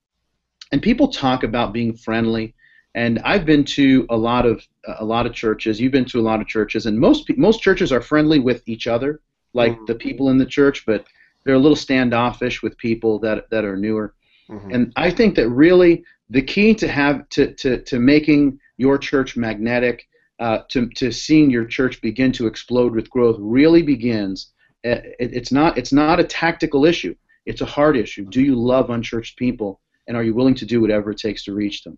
And 0.72 0.82
people 0.82 1.08
talk 1.10 1.44
about 1.44 1.72
being 1.72 1.96
friendly. 1.96 2.56
And 2.96 3.20
I've 3.20 3.46
been 3.46 3.64
to 3.66 4.08
a 4.10 4.18
lot 4.18 4.48
of 4.48 4.66
a 5.00 5.06
lot 5.06 5.28
of 5.28 5.34
churches. 5.34 5.80
You've 5.80 5.92
been 5.92 6.06
to 6.06 6.20
a 6.20 6.22
lot 6.30 6.42
of 6.42 6.48
churches, 6.48 6.88
and 6.88 7.00
most 7.00 7.30
most 7.38 7.62
churches 7.62 7.92
are 7.92 8.02
friendly 8.02 8.40
with 8.40 8.64
each 8.68 8.88
other, 8.88 9.20
like 9.54 9.78
Mhm. 9.78 9.86
the 9.86 9.96
people 9.96 10.30
in 10.30 10.38
the 10.40 10.46
church. 10.48 10.84
But 10.86 11.06
they're 11.44 11.56
a 11.56 11.60
little 11.60 11.76
standoffish 11.76 12.64
with 12.64 12.76
people 12.78 13.20
that 13.20 13.50
that 13.52 13.66
are 13.66 13.78
newer. 13.78 14.14
Mhm. 14.54 14.76
And 14.76 14.94
I 14.96 15.10
think 15.12 15.36
that 15.36 15.50
really 15.50 16.04
the 16.30 16.42
key 16.42 16.74
to 16.76 16.88
have 16.88 17.28
to, 17.30 17.54
to, 17.56 17.82
to 17.84 18.00
making 18.00 18.60
your 18.78 18.98
church 18.98 19.38
magnetic, 19.38 20.08
uh, 20.40 20.60
to, 20.72 20.90
to 21.00 21.12
seeing 21.12 21.50
your 21.52 21.66
church 21.66 22.02
begin 22.02 22.32
to 22.34 22.48
explode 22.48 22.94
with 22.96 23.10
growth, 23.10 23.38
really 23.40 23.84
begins. 23.84 24.54
uh, 24.86 25.02
It, 25.20 25.34
it's 25.40 25.52
not 25.52 25.78
it's 25.78 25.94
not 25.94 26.20
a 26.20 26.24
tactical 26.24 26.86
issue. 26.86 27.16
It's 27.46 27.62
a 27.62 27.66
heart 27.66 27.98
issue. 27.98 28.26
Do 28.26 28.42
you 28.42 28.56
love 28.56 28.90
unchurched 28.90 29.38
people, 29.38 29.80
and 30.08 30.18
are 30.18 30.24
you 30.24 30.34
willing 30.34 30.56
to 30.56 30.66
do 30.66 30.82
whatever 30.82 31.12
it 31.12 31.18
takes 31.18 31.44
to 31.46 31.54
reach 31.54 31.84
them? 31.84 31.98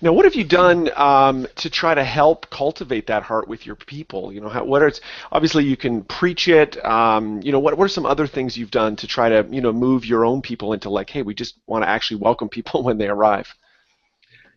Now, 0.00 0.12
what 0.12 0.24
have 0.24 0.34
you 0.34 0.44
done 0.44 0.90
um, 0.96 1.46
to 1.56 1.70
try 1.70 1.94
to 1.94 2.04
help 2.04 2.50
cultivate 2.50 3.06
that 3.06 3.22
heart 3.22 3.48
with 3.48 3.66
your 3.66 3.76
people? 3.76 4.32
You 4.32 4.40
know, 4.40 4.48
how, 4.48 4.64
what 4.64 4.82
are 4.82 4.88
it's 4.88 5.00
obviously 5.32 5.64
you 5.64 5.76
can 5.76 6.02
preach 6.02 6.48
it. 6.48 6.84
Um, 6.84 7.40
you 7.42 7.52
know, 7.52 7.60
what 7.60 7.76
what 7.76 7.84
are 7.84 7.88
some 7.88 8.06
other 8.06 8.26
things 8.26 8.56
you've 8.56 8.70
done 8.70 8.96
to 8.96 9.06
try 9.06 9.28
to 9.28 9.46
you 9.50 9.60
know 9.60 9.72
move 9.72 10.04
your 10.04 10.24
own 10.24 10.42
people 10.42 10.72
into 10.72 10.90
like, 10.90 11.10
hey, 11.10 11.22
we 11.22 11.34
just 11.34 11.58
want 11.66 11.84
to 11.84 11.88
actually 11.88 12.20
welcome 12.20 12.48
people 12.48 12.82
when 12.84 12.98
they 12.98 13.08
arrive. 13.08 13.52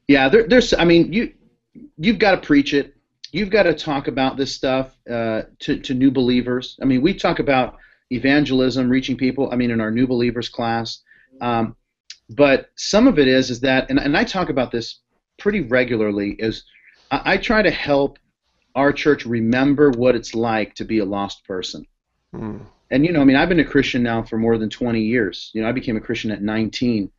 Yeah, 0.08 0.30
there, 0.30 0.48
there's. 0.48 0.74
I 0.74 0.86
mean, 0.86 1.14
you 1.14 1.34
you've 1.98 2.20
got 2.20 2.32
to 2.32 2.46
preach 2.46 2.74
it. 2.74 2.96
You've 3.32 3.50
got 3.50 3.64
to 3.64 3.74
talk 3.74 4.08
about 4.08 4.38
this 4.38 4.56
stuff 4.56 4.96
uh, 5.10 5.44
to 5.60 5.80
to 5.80 5.94
new 5.94 6.12
believers. 6.12 6.78
I 6.82 6.86
mean, 6.86 7.02
we 7.02 7.14
talk 7.14 7.40
about 7.40 7.78
evangelism, 8.10 8.90
reaching 8.90 9.18
people. 9.18 9.52
I 9.52 9.56
mean, 9.56 9.72
in 9.72 9.82
our 9.82 9.92
new 9.92 10.08
believers 10.08 10.50
class. 10.50 11.02
Um, 11.40 11.76
but 12.30 12.70
some 12.76 13.08
of 13.08 13.20
it 13.20 13.28
is 13.28 13.50
is 13.50 13.62
that, 13.62 13.90
and, 13.90 14.00
and 14.00 14.18
I 14.18 14.24
talk 14.24 14.50
about 14.50 14.72
this 14.72 15.00
pretty 15.38 15.62
regularly. 15.62 16.36
Is 16.40 16.64
I, 17.12 17.34
I 17.34 17.38
try 17.38 17.62
to 17.62 17.72
help 17.72 18.20
our 18.76 18.94
church 18.94 19.26
remember 19.26 19.92
what 19.92 20.16
it's 20.16 20.36
like 20.36 20.76
to 20.76 20.86
be 20.86 21.00
a 21.00 21.06
lost 21.06 21.46
person. 21.46 21.86
Mm. 22.34 22.66
And 22.92 23.06
you 23.06 23.12
know, 23.12 23.22
I 23.22 23.24
mean, 23.26 23.36
I've 23.36 23.50
been 23.50 23.60
a 23.60 23.66
Christian 23.66 24.04
now 24.04 24.24
for 24.24 24.38
more 24.38 24.58
than 24.58 24.70
20 24.70 25.02
years. 25.02 25.52
You 25.54 25.62
know, 25.62 25.70
I 25.70 25.72
became 25.72 25.98
a 25.98 26.02
Christian 26.02 26.32
at 26.32 26.42
19, 26.42 27.12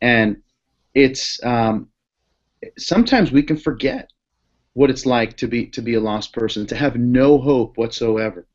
and 0.00 0.42
it's 0.94 1.42
um, 1.44 1.88
sometimes 2.78 3.32
we 3.32 3.42
can 3.42 3.56
forget 3.56 4.10
what 4.74 4.90
it's 4.90 5.06
like 5.06 5.36
to 5.38 5.46
be 5.46 5.66
to 5.68 5.82
be 5.82 5.94
a 5.94 6.00
lost 6.00 6.32
person, 6.32 6.66
to 6.66 6.76
have 6.76 6.96
no 6.96 7.38
hope 7.38 7.76
whatsoever. 7.76 8.46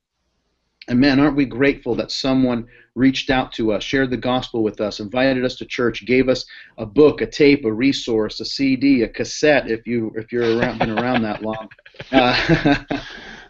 And 0.88 1.00
man, 1.00 1.20
aren't 1.20 1.36
we 1.36 1.46
grateful 1.46 1.96
that 1.96 2.12
someone 2.12 2.68
reached 2.96 3.30
out 3.30 3.54
to 3.54 3.72
us, 3.72 3.84
shared 3.84 4.10
the 4.10 4.18
gospel 4.18 4.64
with 4.64 4.82
us, 4.82 5.00
invited 5.00 5.46
us 5.46 5.56
to 5.58 5.66
church, 5.66 6.06
gave 6.06 6.28
us 6.28 6.46
a 6.78 6.86
book, 6.86 7.22
a 7.22 7.28
tape, 7.28 7.66
a 7.66 7.72
resource, 7.72 8.40
a 8.40 8.46
CD, 8.46 9.04
a 9.04 9.08
cassette, 9.08 9.70
if 9.70 9.86
you 9.88 10.12
if 10.16 10.32
you're 10.32 10.58
around 10.58 10.80
been 10.80 10.98
around 10.98 11.22
that 11.22 11.42
long, 11.42 11.70
uh, 12.12 12.84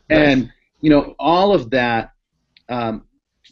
and 0.09 0.51
you 0.81 0.89
know 0.89 1.15
all 1.19 1.53
of 1.53 1.69
that 1.71 2.11
um, 2.69 3.05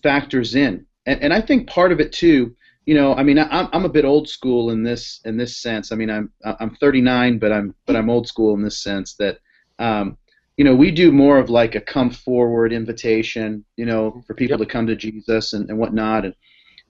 factors 0.03 0.55
in, 0.55 0.85
and, 1.05 1.21
and 1.23 1.33
I 1.33 1.41
think 1.41 1.67
part 1.67 1.91
of 1.91 1.99
it 1.99 2.11
too. 2.11 2.55
You 2.85 2.95
know, 2.95 3.13
I 3.13 3.23
mean, 3.23 3.39
I'm 3.39 3.69
I'm 3.71 3.85
a 3.85 3.89
bit 3.89 4.05
old 4.05 4.27
school 4.27 4.71
in 4.71 4.83
this 4.83 5.21
in 5.25 5.37
this 5.37 5.57
sense. 5.57 5.91
I 5.91 5.95
mean, 5.95 6.09
I'm 6.09 6.31
I'm 6.43 6.75
39, 6.75 7.39
but 7.39 7.51
I'm 7.51 7.75
but 7.85 7.95
I'm 7.95 8.09
old 8.09 8.27
school 8.27 8.55
in 8.55 8.63
this 8.63 8.83
sense 8.83 9.13
that, 9.15 9.37
um, 9.77 10.17
you 10.59 10.65
know, 10.65 10.75
we 10.75 10.91
do 10.91 11.09
more 11.09 11.37
of 11.39 11.49
like 11.49 11.75
a 11.75 11.79
come 11.79 12.11
forward 12.11 12.73
invitation, 12.73 13.63
you 13.77 13.85
know, 13.85 14.21
for 14.27 14.33
people 14.33 14.59
Yep. 14.59 14.67
to 14.67 14.73
come 14.73 14.87
to 14.87 14.95
Jesus 14.95 15.53
and, 15.53 15.69
and 15.69 15.79
whatnot. 15.79 16.25
And 16.25 16.35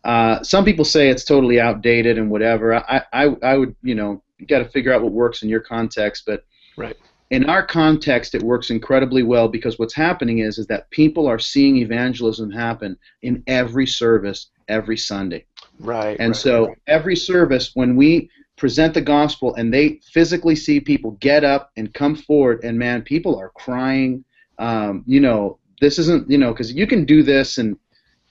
uh, 0.03 0.41
some 0.41 0.65
people 0.65 0.83
say 0.83 1.09
it's 1.09 1.23
totally 1.23 1.61
outdated 1.61 2.17
and 2.17 2.31
whatever. 2.31 2.73
I 2.73 3.03
I, 3.13 3.27
I 3.43 3.57
would 3.57 3.75
you 3.83 3.93
know 3.93 4.23
you 4.39 4.47
got 4.47 4.59
to 4.59 4.65
figure 4.65 4.91
out 4.91 5.03
what 5.03 5.11
works 5.11 5.43
in 5.43 5.49
your 5.49 5.59
context, 5.59 6.23
but 6.25 6.45
Right. 6.77 6.97
in 7.29 7.47
our 7.47 7.63
context, 7.63 8.33
it 8.33 8.41
works 8.41 8.71
incredibly 8.71 9.21
well 9.21 9.47
because 9.47 9.77
what's 9.77 9.93
happening 9.93 10.39
is 10.39 10.57
is 10.57 10.65
that 10.65 10.89
people 10.89 11.27
are 11.27 11.37
seeing 11.37 11.77
evangelism 11.77 12.49
happen 12.49 12.97
in 13.21 13.43
every 13.45 13.85
service 13.85 14.49
every 14.67 14.97
Sunday. 14.97 15.45
Right. 15.79 16.17
And 16.19 16.31
right, 16.31 16.35
so 16.35 16.67
right. 16.69 16.77
every 16.87 17.15
service, 17.15 17.69
when 17.75 17.95
we 17.95 18.31
present 18.59 18.93
the 18.93 19.01
gospel 19.01 19.55
and 19.55 19.73
they 19.73 19.99
physically 20.11 20.55
see 20.55 20.79
people 20.79 21.11
get 21.19 21.43
up 21.43 21.71
and 21.77 21.93
come 21.93 22.15
forward, 22.15 22.63
and 22.63 22.77
man, 22.77 23.01
people 23.01 23.39
are 23.39 23.49
crying. 23.49 24.23
Um, 24.59 25.03
you 25.07 25.21
know, 25.21 25.57
this 25.81 25.97
isn't, 25.97 26.29
you 26.29 26.37
know, 26.37 26.51
because 26.51 26.73
you 26.73 26.85
can 26.85 27.05
do 27.05 27.23
this 27.23 27.57
and 27.57 27.77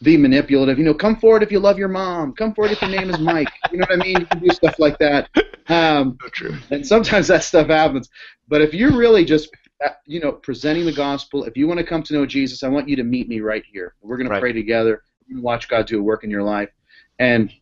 be 0.02 0.16
manipulative. 0.16 0.78
You 0.78 0.84
know, 0.84 0.94
come 0.94 1.16
forward 1.16 1.42
if 1.42 1.50
you 1.50 1.58
love 1.58 1.78
your 1.78 1.88
mom. 1.88 2.34
Come 2.34 2.54
forward 2.54 2.72
if 2.72 2.80
your 2.82 2.90
name 2.90 3.10
is 3.10 3.18
Mike. 3.18 3.48
You 3.72 3.78
know 3.78 3.86
what 3.88 4.00
I 4.00 4.04
mean? 4.04 4.20
You 4.20 4.26
can 4.26 4.38
do 4.40 4.50
stuff 4.50 4.78
like 4.78 4.98
that. 4.98 5.28
Um, 5.68 6.16
so 6.22 6.28
true. 6.28 6.56
and 6.70 6.86
sometimes 6.86 7.28
that 7.28 7.42
stuff 7.42 7.68
happens. 7.68 8.08
But 8.48 8.62
if 8.62 8.72
you're 8.72 8.96
really 8.96 9.24
just, 9.24 9.50
uh, 9.84 9.90
you 10.06 10.20
know, 10.20 10.32
presenting 10.32 10.84
the 10.84 10.92
gospel, 10.92 11.44
if 11.44 11.56
you 11.56 11.66
want 11.66 11.78
to 11.78 11.84
come 11.84 12.02
to 12.04 12.14
know 12.14 12.26
Jesus, 12.26 12.62
I 12.62 12.68
want 12.68 12.88
you 12.88 12.96
to 12.96 13.04
meet 13.04 13.28
me 13.28 13.40
right 13.40 13.64
here. 13.70 13.94
We're 14.00 14.16
going 14.16 14.30
to 14.30 14.40
pray 14.40 14.52
together. 14.52 15.02
Watch 15.30 15.68
God 15.68 15.86
do 15.86 15.98
a 15.98 16.02
work 16.02 16.24
in 16.24 16.30
your 16.30 16.42
life, 16.42 16.70
and 17.18 17.52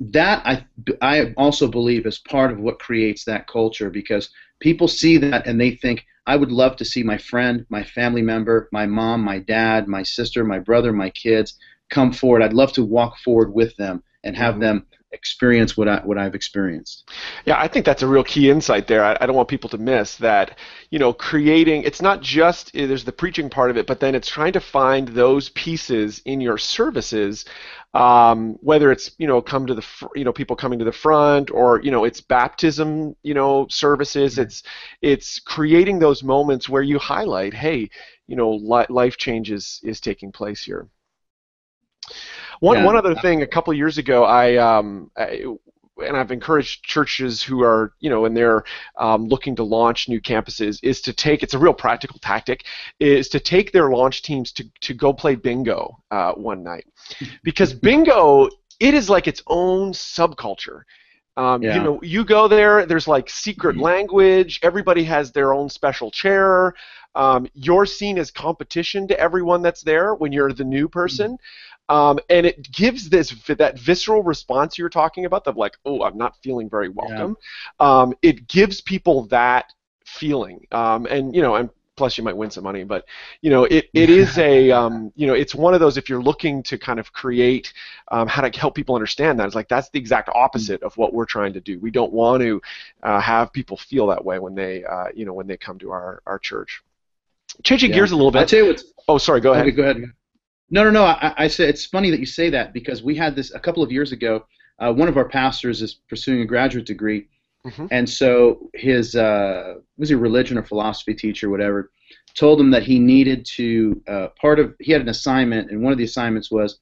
that 0.00 0.42
I 0.46 0.64
I 1.00 1.32
also 1.36 1.68
believe 1.68 2.06
is 2.06 2.18
part 2.18 2.50
of 2.52 2.60
what 2.60 2.78
creates 2.78 3.24
that 3.24 3.46
culture 3.48 3.90
because 3.90 4.30
people 4.60 4.88
see 4.88 5.16
that 5.18 5.46
and 5.46 5.60
they 5.60 5.70
think 5.72 6.04
I 6.26 6.36
would 6.36 6.50
love 6.52 6.76
to 6.76 6.84
see 6.84 7.02
my 7.02 7.18
friend, 7.18 7.64
my 7.68 7.82
family 7.82 8.22
member, 8.22 8.68
my 8.72 8.86
mom, 8.86 9.22
my 9.22 9.38
dad, 9.38 9.88
my 9.88 10.02
sister, 10.02 10.44
my 10.44 10.58
brother, 10.58 10.92
my 10.92 11.10
kids 11.10 11.58
come 11.90 12.12
forward. 12.12 12.42
I'd 12.42 12.52
love 12.54 12.72
to 12.74 12.84
walk 12.84 13.18
forward 13.18 13.52
with 13.54 13.76
them 13.76 14.02
and 14.24 14.36
have 14.36 14.56
Mhm. 14.56 14.60
them 14.60 14.86
experience 15.14 15.76
what 15.76 15.88
I 15.88 16.00
what 16.04 16.18
I've 16.18 16.34
experienced. 16.34 17.08
Yeah, 17.46 17.58
I 17.58 17.68
think 17.68 17.86
that's 17.86 18.02
a 18.02 18.06
real 18.06 18.24
key 18.24 18.50
insight 18.50 18.86
there. 18.86 19.04
I, 19.04 19.16
I 19.20 19.26
don't 19.26 19.36
want 19.36 19.48
people 19.48 19.70
to 19.70 19.78
miss 19.78 20.16
that, 20.16 20.58
you 20.90 20.98
know, 20.98 21.12
creating, 21.12 21.82
it's 21.84 22.02
not 22.02 22.20
just, 22.20 22.74
eh, 22.74 22.86
there's 22.86 23.04
the 23.04 23.12
preaching 23.12 23.48
part 23.48 23.70
of 23.70 23.76
it, 23.76 23.86
but 23.86 24.00
then 24.00 24.14
it's 24.14 24.28
trying 24.28 24.52
to 24.52 24.60
find 24.60 25.08
those 25.08 25.48
pieces 25.50 26.20
in 26.24 26.40
your 26.40 26.58
services, 26.58 27.44
um, 27.94 28.58
whether 28.60 28.90
it's, 28.90 29.12
you 29.18 29.26
know, 29.26 29.40
come 29.40 29.66
to 29.66 29.74
the, 29.74 29.82
fr- 29.82 30.06
you 30.14 30.24
know, 30.24 30.32
people 30.32 30.56
coming 30.56 30.78
to 30.78 30.84
the 30.84 30.92
front 30.92 31.50
or, 31.50 31.80
you 31.82 31.90
know, 31.90 32.04
it's 32.04 32.20
baptism, 32.20 33.14
you 33.22 33.34
know, 33.34 33.66
services. 33.70 34.38
It's, 34.38 34.62
it's 35.00 35.38
creating 35.38 35.98
those 35.98 36.22
moments 36.22 36.68
where 36.68 36.82
you 36.82 36.98
highlight, 36.98 37.54
hey, 37.54 37.88
you 38.26 38.36
know, 38.36 38.54
li- 38.54 38.86
life 38.88 39.16
changes 39.16 39.80
is, 39.82 39.90
is 39.90 40.00
taking 40.00 40.32
place 40.32 40.64
here. 40.64 40.88
One, 42.60 42.78
Yeah. 42.78 42.84
one 42.84 42.96
other 42.96 43.14
thing, 43.16 43.42
a 43.42 43.46
couple 43.46 43.70
of 43.72 43.76
years 43.76 43.98
ago, 43.98 44.24
I, 44.24 44.56
um, 44.56 45.10
I 45.16 45.44
and 45.98 46.16
I've 46.16 46.32
encouraged 46.32 46.82
churches 46.84 47.40
who 47.40 47.62
are, 47.62 47.92
you 48.00 48.10
know, 48.10 48.24
and 48.24 48.36
they're 48.36 48.64
um, 48.98 49.26
looking 49.26 49.54
to 49.56 49.62
launch 49.62 50.08
new 50.08 50.20
campuses, 50.20 50.78
is 50.82 51.00
to 51.02 51.12
take. 51.12 51.42
It's 51.42 51.54
a 51.54 51.58
real 51.58 51.72
practical 51.72 52.18
tactic, 52.18 52.64
is 52.98 53.28
to 53.28 53.38
take 53.40 53.70
their 53.70 53.90
launch 53.90 54.22
teams 54.22 54.50
to 54.52 54.64
to 54.80 54.94
go 54.94 55.12
play 55.12 55.36
bingo 55.36 55.96
uh, 56.10 56.32
one 56.32 56.62
night, 56.64 56.86
because 57.44 57.72
bingo 57.86 58.48
it 58.80 58.94
is 58.94 59.08
like 59.08 59.28
its 59.28 59.42
own 59.46 59.92
subculture. 59.92 60.82
Um, 61.36 61.62
Yeah. 61.62 61.76
You 61.76 61.82
know, 61.82 62.00
you 62.02 62.24
go 62.24 62.48
there. 62.48 62.86
There's 62.86 63.08
like 63.08 63.30
secret 63.30 63.76
language. 63.76 64.60
Everybody 64.62 65.04
has 65.04 65.32
their 65.32 65.54
own 65.54 65.68
special 65.68 66.10
chair. 66.10 66.74
Um, 67.16 67.46
you're 67.54 67.86
seen 67.86 68.18
as 68.18 68.32
competition 68.32 69.06
to 69.08 69.18
everyone 69.18 69.62
that's 69.62 69.82
there 69.82 70.14
when 70.14 70.32
you're 70.32 70.52
the 70.52 70.64
new 70.64 70.88
person. 70.88 71.38
Um, 71.88 72.18
and 72.30 72.46
it 72.46 72.70
gives 72.72 73.10
this 73.10 73.30
that 73.46 73.78
visceral 73.78 74.22
response 74.22 74.78
you're 74.78 74.88
talking 74.88 75.26
about 75.26 75.46
of 75.46 75.56
like, 75.56 75.76
oh, 75.84 76.02
I'm 76.02 76.16
not 76.16 76.36
feeling 76.42 76.68
very 76.70 76.88
welcome. 76.88 77.36
Um, 77.80 78.14
it 78.22 78.48
gives 78.48 78.80
people 78.80 79.26
that 79.26 79.72
feeling, 80.06 80.66
um, 80.72 81.06
and 81.06 81.34
you 81.34 81.42
know, 81.42 81.56
and 81.56 81.70
plus 81.96 82.18
you 82.18 82.24
might 82.24 82.36
win 82.36 82.50
some 82.50 82.64
money 82.64 82.82
but 82.84 83.04
you 83.40 83.50
know 83.50 83.64
it, 83.64 83.88
it 83.94 84.10
is 84.10 84.36
a 84.38 84.70
um, 84.80 85.12
you 85.14 85.26
know 85.26 85.34
it's 85.34 85.54
one 85.54 85.74
of 85.74 85.80
those 85.80 85.96
if 85.96 86.08
you're 86.08 86.22
looking 86.22 86.62
to 86.62 86.76
kind 86.78 86.98
of 86.98 87.12
create 87.12 87.72
um, 88.10 88.26
how 88.26 88.42
to 88.46 88.58
help 88.58 88.74
people 88.74 88.94
understand 88.94 89.38
that 89.38 89.46
it's 89.46 89.54
like 89.54 89.68
that's 89.68 89.90
the 89.90 89.98
exact 89.98 90.28
opposite 90.34 90.82
of 90.82 90.96
what 90.96 91.12
we're 91.14 91.24
trying 91.24 91.52
to 91.52 91.60
do 91.60 91.78
we 91.78 91.90
don't 91.90 92.12
want 92.12 92.42
to 92.42 92.60
uh, 93.02 93.20
have 93.20 93.52
people 93.52 93.76
feel 93.76 94.06
that 94.06 94.24
way 94.24 94.38
when 94.38 94.54
they 94.54 94.84
uh, 94.84 95.06
you 95.14 95.24
know 95.24 95.32
when 95.32 95.46
they 95.46 95.56
come 95.56 95.78
to 95.78 95.90
our, 95.90 96.20
our 96.26 96.38
church 96.38 96.82
changing 97.62 97.90
Yeah. 97.90 97.96
gears 97.96 98.12
a 98.12 98.16
little 98.16 98.32
bit 98.32 98.40
I'll 98.40 98.46
tell 98.46 98.58
you 98.60 98.66
what's. 98.66 98.84
oh 99.08 99.18
sorry 99.18 99.40
go 99.40 99.52
ahead 99.52 99.74
go 99.76 99.82
ahead. 99.82 100.02
No, 100.70 100.84
no, 100.84 100.90
no. 100.90 101.04
I, 101.04 101.34
I 101.36 101.48
said 101.48 101.68
it's 101.68 101.84
funny 101.86 102.10
that 102.10 102.20
you 102.20 102.26
say 102.26 102.50
that 102.50 102.72
because 102.72 103.02
we 103.02 103.14
had 103.14 103.36
this 103.36 103.52
a 103.54 103.60
couple 103.60 103.82
of 103.82 103.92
years 103.92 104.12
ago. 104.12 104.44
Uh, 104.78 104.92
one 104.92 105.08
of 105.08 105.16
our 105.16 105.28
pastors 105.28 105.82
is 105.82 105.94
pursuing 106.08 106.40
a 106.40 106.44
graduate 106.46 106.84
degree, 106.86 107.28
Mhm. 107.64 107.88
and 107.92 108.08
so 108.08 108.70
his 108.74 109.14
uh, 109.14 109.74
was 109.96 110.08
he 110.08 110.14
a 110.14 110.18
religion 110.18 110.58
or 110.58 110.62
philosophy 110.64 111.14
teacher, 111.14 111.48
whatever, 111.48 111.90
told 112.34 112.60
him 112.60 112.70
that 112.72 112.82
he 112.82 112.98
needed 112.98 113.46
to 113.46 114.02
uh, 114.08 114.28
part 114.40 114.58
of 114.58 114.74
he 114.80 114.90
had 114.92 115.00
an 115.00 115.08
assignment, 115.08 115.70
and 115.70 115.80
one 115.80 115.92
of 115.92 115.98
the 115.98 116.04
assignments 116.04 116.50
was 116.50 116.78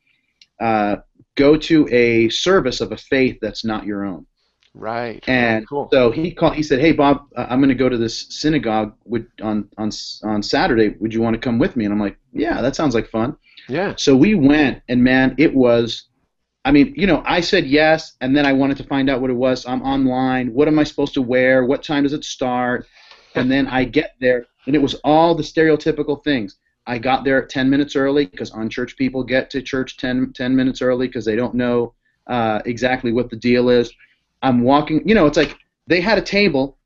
uh, 0.61 0.97
go 1.37 1.57
to 1.57 1.87
a 1.93 2.29
service 2.31 2.81
of 2.81 2.93
a 2.93 2.97
faith 2.97 3.39
that's 3.43 3.65
not 3.65 3.85
your 3.85 4.05
own. 4.05 4.27
right 4.75 5.23
And 5.29 5.69
cool 5.69 5.89
so 5.93 6.11
he 6.11 6.33
called. 6.33 6.55
He 6.55 6.63
said, 6.63 6.81
"Hey 6.81 6.93
Bob, 6.93 7.27
uh, 7.37 7.47
I'm 7.51 7.59
going 7.61 7.69
to 7.69 7.75
go 7.75 7.91
to 7.91 7.99
this 7.99 8.27
synagogue 8.31 8.95
would, 9.05 9.27
on 9.43 9.69
on 9.77 9.91
on 10.25 10.43
Saturday. 10.43 10.97
Would 10.99 11.13
you 11.13 11.21
want 11.21 11.35
to 11.35 11.41
come 11.41 11.59
with 11.59 11.77
me?" 11.77 11.85
And 11.85 11.93
I'm 11.93 12.01
like, 12.01 12.17
"Yeah, 12.33 12.63
that 12.63 12.75
sounds 12.75 12.95
like 12.95 13.09
fun." 13.11 13.37
Yeah 13.69 13.95
So 13.97 14.17
we 14.17 14.35
went, 14.35 14.83
and 14.89 15.03
man, 15.03 15.35
it 15.39 15.55
was. 15.55 16.05
I 16.65 16.71
mean, 16.71 16.95
you 16.97 17.09
know, 17.09 17.23
I 17.27 17.41
said 17.41 17.67
yes, 17.67 18.13
and 18.21 18.37
then 18.37 18.47
I 18.47 18.53
wanted 18.53 18.77
to 18.77 18.85
find 18.85 19.11
out 19.11 19.21
what 19.21 19.31
it 19.31 19.35
was. 19.35 19.67
I'm 19.67 19.83
online. 19.83 20.53
What 20.55 20.69
am 20.69 20.79
I 20.79 20.85
supposed 20.85 21.15
to 21.15 21.23
wear? 21.23 21.65
What 21.65 21.83
time 21.83 22.05
does 22.05 22.13
it 22.13 22.25
start? 22.25 22.87
And 23.35 23.51
then 23.51 23.67
I 23.67 23.85
get 23.85 24.15
there, 24.21 24.47
and 24.67 24.77
it 24.77 24.79
was 24.79 24.95
all 25.03 25.35
the 25.35 25.43
stereotypical 25.43 26.23
things. 26.23 26.57
I 26.87 26.99
got 26.99 27.25
there 27.25 27.43
at 27.43 27.49
10 27.49 27.71
minutes 27.71 27.97
early 27.97 28.27
because 28.27 28.53
unchurched 28.53 28.97
people 28.97 29.23
get 29.23 29.51
to 29.51 29.63
church 29.63 29.97
10, 29.97 30.33
10 30.35 30.57
minutes 30.57 30.83
early 30.83 31.07
because 31.07 31.25
they 31.25 31.37
don't 31.37 31.55
know 31.55 31.95
uh, 32.27 32.61
exactly 32.65 33.13
what 33.13 33.31
the 33.31 33.37
deal 33.37 33.69
is. 33.69 33.93
I'm 34.43 34.63
walking, 34.63 35.09
you 35.09 35.15
know, 35.15 35.27
it's 35.27 35.37
like 35.37 35.57
they 35.87 36.01
had 36.01 36.19
a 36.19 36.23
table. 36.23 36.79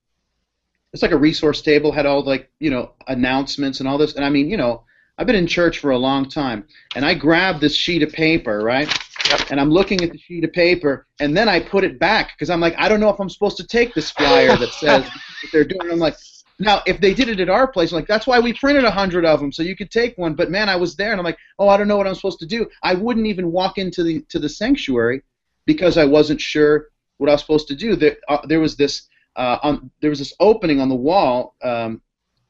It's 0.92 1.02
like 1.02 1.12
a 1.12 1.16
resource 1.16 1.62
table, 1.62 1.92
had 1.92 2.06
all 2.06 2.22
like, 2.22 2.50
you 2.60 2.70
know, 2.70 2.92
announcements 3.08 3.80
and 3.80 3.88
all 3.88 3.98
this. 3.98 4.14
And 4.14 4.24
I 4.24 4.30
mean, 4.30 4.50
you 4.50 4.56
know, 4.56 4.84
I've 5.18 5.26
been 5.26 5.36
in 5.36 5.46
church 5.46 5.78
for 5.78 5.92
a 5.92 5.98
long 5.98 6.28
time, 6.28 6.66
and 6.94 7.04
I 7.04 7.14
grabbed 7.14 7.60
this 7.60 7.74
sheet 7.74 8.02
of 8.02 8.12
paper, 8.12 8.60
right? 8.60 8.88
Yep. 9.30 9.50
And 9.50 9.60
I'm 9.60 9.70
looking 9.70 10.02
at 10.02 10.12
the 10.12 10.18
sheet 10.18 10.44
of 10.44 10.52
paper, 10.52 11.06
and 11.20 11.36
then 11.36 11.48
I 11.48 11.60
put 11.60 11.84
it 11.84 11.98
back 11.98 12.32
because 12.34 12.50
I'm 12.50 12.60
like, 12.60 12.74
I 12.78 12.88
don't 12.88 13.00
know 13.00 13.08
if 13.08 13.18
I'm 13.18 13.30
supposed 13.30 13.56
to 13.56 13.66
take 13.66 13.94
this 13.94 14.10
flyer 14.10 14.56
that 14.56 14.68
says 14.80 15.04
what 15.04 15.52
they're 15.52 15.64
doing. 15.64 15.90
I'm 15.90 15.98
like, 15.98 16.16
now 16.58 16.82
if 16.86 17.00
they 17.00 17.14
did 17.14 17.28
it 17.28 17.40
at 17.40 17.48
our 17.48 17.66
place, 17.66 17.92
I'm 17.92 17.96
like 17.96 18.06
that's 18.06 18.26
why 18.26 18.38
we 18.38 18.52
printed 18.52 18.84
a 18.84 18.90
hundred 18.90 19.24
of 19.24 19.40
them 19.40 19.52
so 19.52 19.62
you 19.62 19.76
could 19.76 19.90
take 19.90 20.16
one. 20.18 20.34
But 20.34 20.50
man, 20.50 20.68
I 20.68 20.76
was 20.76 20.96
there, 20.96 21.12
and 21.12 21.18
I'm 21.18 21.24
like, 21.24 21.38
oh, 21.58 21.68
I 21.68 21.76
don't 21.76 21.88
know 21.88 21.96
what 21.96 22.06
I'm 22.06 22.14
supposed 22.14 22.40
to 22.40 22.46
do. 22.46 22.68
I 22.82 22.94
wouldn't 22.94 23.26
even 23.26 23.52
walk 23.52 23.78
into 23.78 24.02
the 24.02 24.20
to 24.28 24.38
the 24.38 24.48
sanctuary 24.48 25.22
because 25.64 25.96
I 25.96 26.04
wasn't 26.04 26.40
sure 26.40 26.88
what 27.16 27.30
I 27.30 27.32
was 27.32 27.40
supposed 27.40 27.68
to 27.68 27.74
do. 27.74 27.96
There, 27.96 28.16
uh, 28.28 28.46
there 28.46 28.60
was 28.60 28.76
this 28.76 29.08
uh, 29.36 29.58
on 29.62 29.90
there 30.00 30.10
was 30.10 30.18
this 30.18 30.34
opening 30.40 30.80
on 30.80 30.88
the 30.88 30.94
wall, 30.94 31.54
um, 31.62 32.02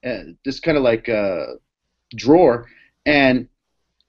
uh, 0.04 0.18
this 0.44 0.60
kind 0.60 0.76
of 0.76 0.82
like 0.82 1.08
uh, 1.08 1.46
drawer, 2.14 2.66
and 3.04 3.48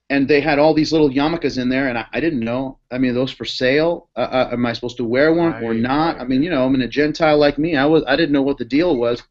and 0.09 0.27
they 0.27 0.39
had 0.39 0.57
all 0.57 0.73
these 0.73 0.91
little 0.91 1.09
yarmulkes 1.09 1.61
in 1.61 1.67
there, 1.67 1.89
and 1.89 1.97
I, 1.97 2.05
I 2.13 2.19
didn't 2.21 2.39
know. 2.39 2.79
I 2.89 2.97
mean, 2.97 3.11
are 3.11 3.15
those 3.15 3.31
for 3.31 3.43
sale? 3.43 4.09
Uh, 4.15 4.19
uh, 4.19 4.49
am 4.53 4.65
I 4.65 4.73
supposed 4.73 4.97
to 4.97 5.03
wear 5.03 5.33
one 5.33 5.61
or 5.61 5.73
not? 5.73 6.19
I 6.19 6.23
mean, 6.23 6.43
you 6.43 6.49
know, 6.49 6.65
I'm 6.65 6.75
in 6.75 6.81
a 6.81 6.87
Gentile 6.87 7.37
like 7.37 7.57
me. 7.57 7.75
I 7.75 7.85
was 7.85 8.03
I 8.07 8.15
didn't 8.15 8.31
know 8.31 8.41
what 8.41 8.57
the 8.57 8.65
deal 8.65 8.95
was. 8.95 9.21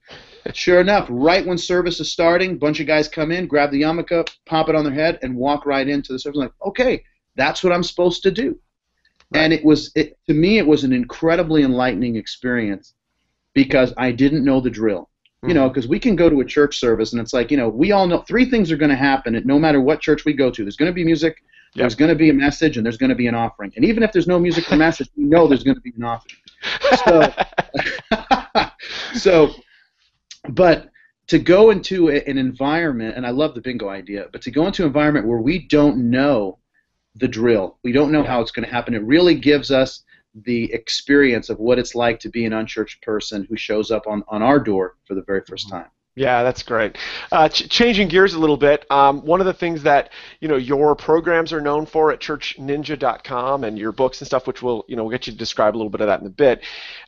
Sure 0.52 0.80
enough, 0.80 1.08
right 1.10 1.44
when 1.44 1.58
service 1.58 1.98
is 1.98 2.12
starting, 2.12 2.58
bunch 2.58 2.78
of 2.78 2.86
guys 2.86 3.08
come 3.08 3.32
in, 3.32 3.48
grab 3.48 3.72
the 3.72 3.82
yarmulke, 3.82 4.28
pop 4.44 4.68
it 4.68 4.76
on 4.76 4.84
their 4.84 4.94
head, 4.94 5.18
and 5.22 5.34
walk 5.34 5.66
right 5.66 5.88
into 5.88 6.12
the 6.12 6.18
service. 6.18 6.36
I'm 6.36 6.42
like, 6.42 6.52
okay, 6.66 7.02
that's 7.34 7.64
what 7.64 7.72
I'm 7.72 7.82
supposed 7.82 8.22
to 8.22 8.30
do. 8.30 8.58
And 9.34 9.52
it 9.52 9.64
was, 9.64 9.90
it, 9.96 10.16
to 10.28 10.34
me, 10.34 10.58
it 10.58 10.66
was 10.66 10.84
an 10.84 10.92
incredibly 10.92 11.64
enlightening 11.64 12.14
experience 12.14 12.94
because 13.54 13.92
I 13.96 14.12
didn't 14.12 14.44
know 14.44 14.60
the 14.60 14.70
drill. 14.70 15.10
You 15.42 15.54
know, 15.54 15.68
mm. 15.68 15.74
because 15.74 15.88
we 15.88 15.98
can 15.98 16.16
go 16.16 16.30
to 16.30 16.40
a 16.40 16.44
church 16.44 16.80
service 16.80 17.12
and 17.12 17.20
it's 17.20 17.32
like, 17.32 17.50
you 17.50 17.56
know, 17.56 17.68
we 17.68 17.92
all 17.92 18.06
know 18.06 18.22
three 18.22 18.48
things 18.48 18.72
are 18.72 18.76
going 18.76 18.90
to 18.90 18.96
happen 18.96 19.34
at 19.34 19.44
no 19.44 19.58
matter 19.58 19.80
what 19.80 20.00
church 20.00 20.24
we 20.24 20.32
go 20.32 20.50
to. 20.50 20.62
There's 20.64 20.76
going 20.76 20.90
to 20.90 20.94
be 20.94 21.04
music, 21.04 21.42
there's 21.74 21.94
going 21.94 22.08
to 22.08 22.14
be 22.14 22.30
a 22.30 22.34
message, 22.34 22.76
and 22.76 22.86
there's 22.86 22.96
going 22.96 23.10
to 23.10 23.16
be 23.16 23.26
an 23.26 23.34
offering. 23.34 23.72
And 23.76 23.84
even 23.84 24.02
if 24.02 24.12
there's 24.12 24.26
no 24.26 24.38
music 24.38 24.70
or 24.72 24.76
message, 24.76 25.08
we 25.16 25.24
know 25.24 25.46
there's 25.46 25.62
going 25.62 25.76
to 25.76 25.80
be 25.82 25.92
an 25.96 26.04
offering. 26.04 26.36
So, 27.04 28.70
so, 29.14 29.54
but 30.48 30.88
to 31.28 31.38
go 31.38 31.70
into 31.70 32.08
a, 32.08 32.22
an 32.28 32.38
environment, 32.38 33.16
and 33.16 33.26
I 33.26 33.30
love 33.30 33.54
the 33.54 33.60
bingo 33.60 33.88
idea, 33.88 34.26
but 34.32 34.40
to 34.42 34.50
go 34.50 34.66
into 34.66 34.82
an 34.82 34.86
environment 34.86 35.26
where 35.26 35.40
we 35.40 35.66
don't 35.68 36.10
know 36.10 36.58
the 37.16 37.28
drill, 37.28 37.78
we 37.84 37.92
don't 37.92 38.10
know 38.10 38.22
Yeah. 38.22 38.28
how 38.30 38.40
it's 38.40 38.52
going 38.52 38.66
to 38.66 38.72
happen, 38.72 38.94
it 38.94 39.02
really 39.02 39.34
gives 39.34 39.70
us 39.70 40.02
the 40.44 40.72
experience 40.72 41.48
of 41.48 41.58
what 41.58 41.78
it's 41.78 41.94
like 41.94 42.20
to 42.20 42.28
be 42.28 42.44
an 42.44 42.52
unchurched 42.52 43.02
person 43.02 43.46
who 43.48 43.56
shows 43.56 43.90
up 43.90 44.06
on, 44.06 44.22
on 44.28 44.42
our 44.42 44.58
door 44.58 44.96
for 45.04 45.14
the 45.14 45.22
very 45.22 45.40
first 45.46 45.68
mm-hmm. 45.68 45.78
time. 45.78 45.90
Yeah, 46.18 46.42
that's 46.44 46.62
great. 46.62 46.96
Uh, 47.30 47.46
ch- 47.50 47.68
changing 47.68 48.08
gears 48.08 48.32
a 48.32 48.38
little 48.38 48.56
bit, 48.56 48.90
um, 48.90 49.20
one 49.20 49.40
of 49.40 49.46
the 49.46 49.52
things 49.52 49.82
that 49.82 50.12
you 50.40 50.48
know 50.48 50.56
your 50.56 50.96
programs 50.96 51.52
are 51.52 51.60
known 51.60 51.84
for 51.84 52.10
at 52.10 52.20
ChurchNinja.com 52.20 53.64
and 53.64 53.78
your 53.78 53.92
books 53.92 54.22
and 54.22 54.26
stuff, 54.26 54.46
which 54.46 54.62
we'll 54.62 54.86
you 54.88 54.96
know 54.96 55.04
we'll 55.04 55.10
get 55.10 55.26
you 55.26 55.34
to 55.34 55.38
describe 55.38 55.74
a 55.74 55.78
little 55.78 55.90
bit 55.90 56.00
of 56.00 56.06
that 56.06 56.22
in 56.22 56.26
a 56.26 56.30
bit, 56.30 56.62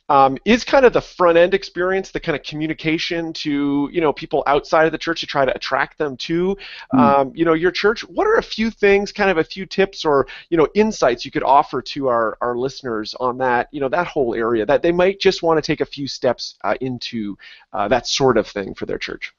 um, 0.09 0.37
is 0.45 0.63
kind 0.63 0.85
of 0.85 0.93
the 0.93 1.01
front 1.01 1.39
end 1.39 1.55
experience, 1.55 2.11
the 2.11 2.19
kind 2.19 2.35
of 2.35 2.43
communication 2.43 3.33
to 3.33 3.89
you 3.91 3.99
know 3.99 4.13
people 4.13 4.43
outside 4.45 4.85
of 4.85 4.91
the 4.91 4.97
church 4.99 5.21
to 5.21 5.25
try 5.25 5.43
to 5.43 5.55
attract 5.55 5.97
them 5.97 6.15
to 6.17 6.55
um, 6.95 7.31
you 7.33 7.45
know 7.45 7.53
your 7.53 7.71
church. 7.71 8.01
What 8.01 8.27
are 8.27 8.35
a 8.35 8.43
few 8.43 8.69
things, 8.69 9.11
kind 9.11 9.31
of 9.31 9.39
a 9.39 9.43
few 9.43 9.65
tips 9.65 10.05
or 10.05 10.27
you 10.51 10.57
know 10.57 10.67
insights 10.75 11.25
you 11.25 11.31
could 11.31 11.43
offer 11.43 11.81
to 11.81 12.07
our 12.09 12.37
our 12.41 12.55
listeners 12.55 13.15
on 13.19 13.39
that 13.39 13.69
you 13.71 13.79
know 13.79 13.89
that 13.89 14.05
whole 14.05 14.35
area 14.35 14.67
that 14.67 14.83
they 14.83 14.91
might 14.91 15.19
just 15.19 15.41
want 15.41 15.57
to 15.57 15.65
take 15.65 15.81
a 15.81 15.85
few 15.85 16.07
steps 16.07 16.53
uh, 16.63 16.75
into 16.79 17.35
uh, 17.73 17.87
that 17.87 18.05
sort 18.05 18.37
of 18.37 18.45
thing 18.45 18.75
for 18.75 18.85
their 18.85 18.98
church. 18.99 19.33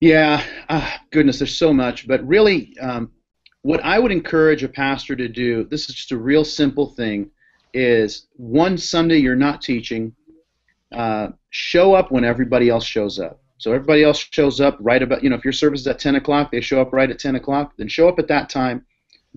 Yeah, 0.00 0.44
ah, 0.68 1.00
goodness, 1.10 1.38
there's 1.38 1.56
so 1.56 1.72
much. 1.72 2.06
But 2.06 2.26
really, 2.26 2.76
um, 2.80 3.10
what 3.62 3.82
I 3.84 3.98
would 3.98 4.12
encourage 4.12 4.62
a 4.62 4.68
pastor 4.68 5.16
to 5.16 5.28
do, 5.28 5.64
this 5.64 5.88
is 5.88 5.94
just 5.94 6.12
a 6.12 6.18
real 6.18 6.44
simple 6.44 6.90
thing, 6.90 7.30
is 7.72 8.26
one 8.36 8.76
Sunday 8.76 9.18
you're 9.18 9.36
not 9.36 9.62
teaching, 9.62 10.14
uh, 10.92 11.28
show 11.50 11.94
up 11.94 12.12
when 12.12 12.24
everybody 12.24 12.68
else 12.68 12.84
shows 12.84 13.18
up. 13.18 13.40
So 13.58 13.72
everybody 13.72 14.04
else 14.04 14.18
shows 14.18 14.60
up 14.60 14.76
right 14.80 15.02
about, 15.02 15.24
you 15.24 15.30
know, 15.30 15.36
if 15.36 15.44
your 15.44 15.52
service 15.52 15.80
is 15.80 15.86
at 15.86 15.98
10 15.98 16.16
o'clock, 16.16 16.52
they 16.52 16.60
show 16.60 16.80
up 16.80 16.92
right 16.92 17.10
at 17.10 17.18
10 17.18 17.36
o'clock, 17.36 17.72
then 17.78 17.88
show 17.88 18.08
up 18.08 18.18
at 18.18 18.28
that 18.28 18.50
time. 18.50 18.84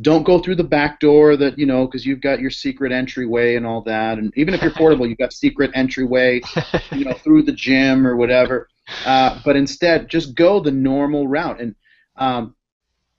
Don't 0.01 0.23
go 0.23 0.37
through 0.39 0.55
the 0.55 0.63
back 0.63 0.99
door 0.99 1.35
that, 1.37 1.57
you 1.57 1.65
know, 1.65 1.85
because 1.85 2.05
you've 2.05 2.21
got 2.21 2.39
your 2.39 2.51
secret 2.51 2.91
entryway 2.91 3.55
and 3.55 3.65
all 3.65 3.81
that. 3.81 4.19
And 4.19 4.31
even 4.37 4.53
if 4.53 4.61
you're 4.61 4.71
portable, 4.71 5.07
you've 5.07 5.17
got 5.17 5.33
secret 5.33 5.71
entryway, 5.73 6.41
you 6.91 7.05
know, 7.05 7.13
through 7.13 7.43
the 7.43 7.51
gym 7.51 8.05
or 8.05 8.15
whatever. 8.15 8.67
Uh, 9.05 9.39
but 9.43 9.55
instead, 9.55 10.07
just 10.07 10.35
go 10.35 10.59
the 10.59 10.71
normal 10.71 11.27
route. 11.27 11.59
And, 11.59 11.75
um, 12.15 12.55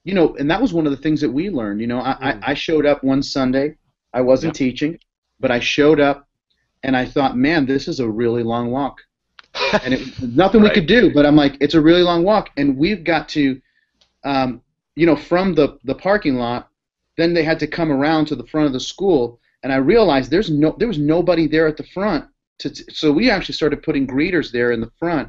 you 0.05 0.15
know, 0.15 0.37
and 0.37 0.51
that 0.51 0.63
was 0.63 0.73
one 0.73 0.87
of 0.87 0.93
the 0.93 0.97
things 0.97 1.21
that 1.21 1.31
we 1.31 1.51
learned. 1.51 1.81
You 1.81 1.89
know, 1.89 2.01
I, 2.01 2.13
Mm. 2.15 2.43
I, 2.43 2.51
I 2.53 2.55
showed 2.55 2.87
up 2.87 3.03
one 3.03 3.23
Sunday. 3.23 3.77
I 4.15 4.21
wasn't 4.21 4.55
teaching, 4.55 4.99
but 5.41 5.51
I 5.51 5.59
showed 5.61 6.01
up 6.01 6.29
and 6.83 6.97
I 6.97 7.05
thought, 7.05 7.37
man, 7.37 7.67
this 7.67 7.89
is 7.89 8.01
a 8.01 8.09
really 8.09 8.43
long 8.43 8.71
walk. 8.71 8.99
And 9.85 9.95
it 9.95 10.23
nothing 10.23 10.63
we 10.63 10.71
could 10.71 10.87
do, 10.87 11.13
but 11.13 11.27
I'm 11.27 11.37
like, 11.37 11.57
it's 11.61 11.75
a 11.75 11.81
really 11.81 12.03
long 12.03 12.23
walk. 12.23 12.51
And 12.57 12.77
we've 12.79 13.03
got 13.05 13.29
to, 13.31 13.61
um, 14.25 14.63
you 14.99 15.07
know, 15.07 15.17
from 15.17 15.55
the, 15.55 15.79
the 15.85 15.95
parking 15.95 16.37
lot, 16.37 16.69
then 17.17 17.33
they 17.35 17.45
had 17.45 17.61
to 17.61 17.67
come 17.67 17.91
around 17.93 18.27
to 18.27 18.37
the 18.37 18.47
front 18.47 18.67
of 18.67 18.73
the 18.73 18.81
school. 18.81 19.41
And 19.63 19.73
I 19.73 19.77
realized 19.77 20.31
there's 20.31 20.51
no, 20.51 20.75
there 20.79 20.89
was 20.89 20.99
nobody 20.99 21.47
there 21.47 21.67
at 21.69 21.77
the 21.77 21.85
front. 21.97 22.25
To, 22.61 22.75
so 22.91 23.13
we 23.13 23.31
actually 23.31 23.55
started 23.55 23.83
putting 23.83 24.07
greeters 24.07 24.51
there 24.51 24.73
in 24.73 24.81
the 24.81 24.91
front 24.99 25.29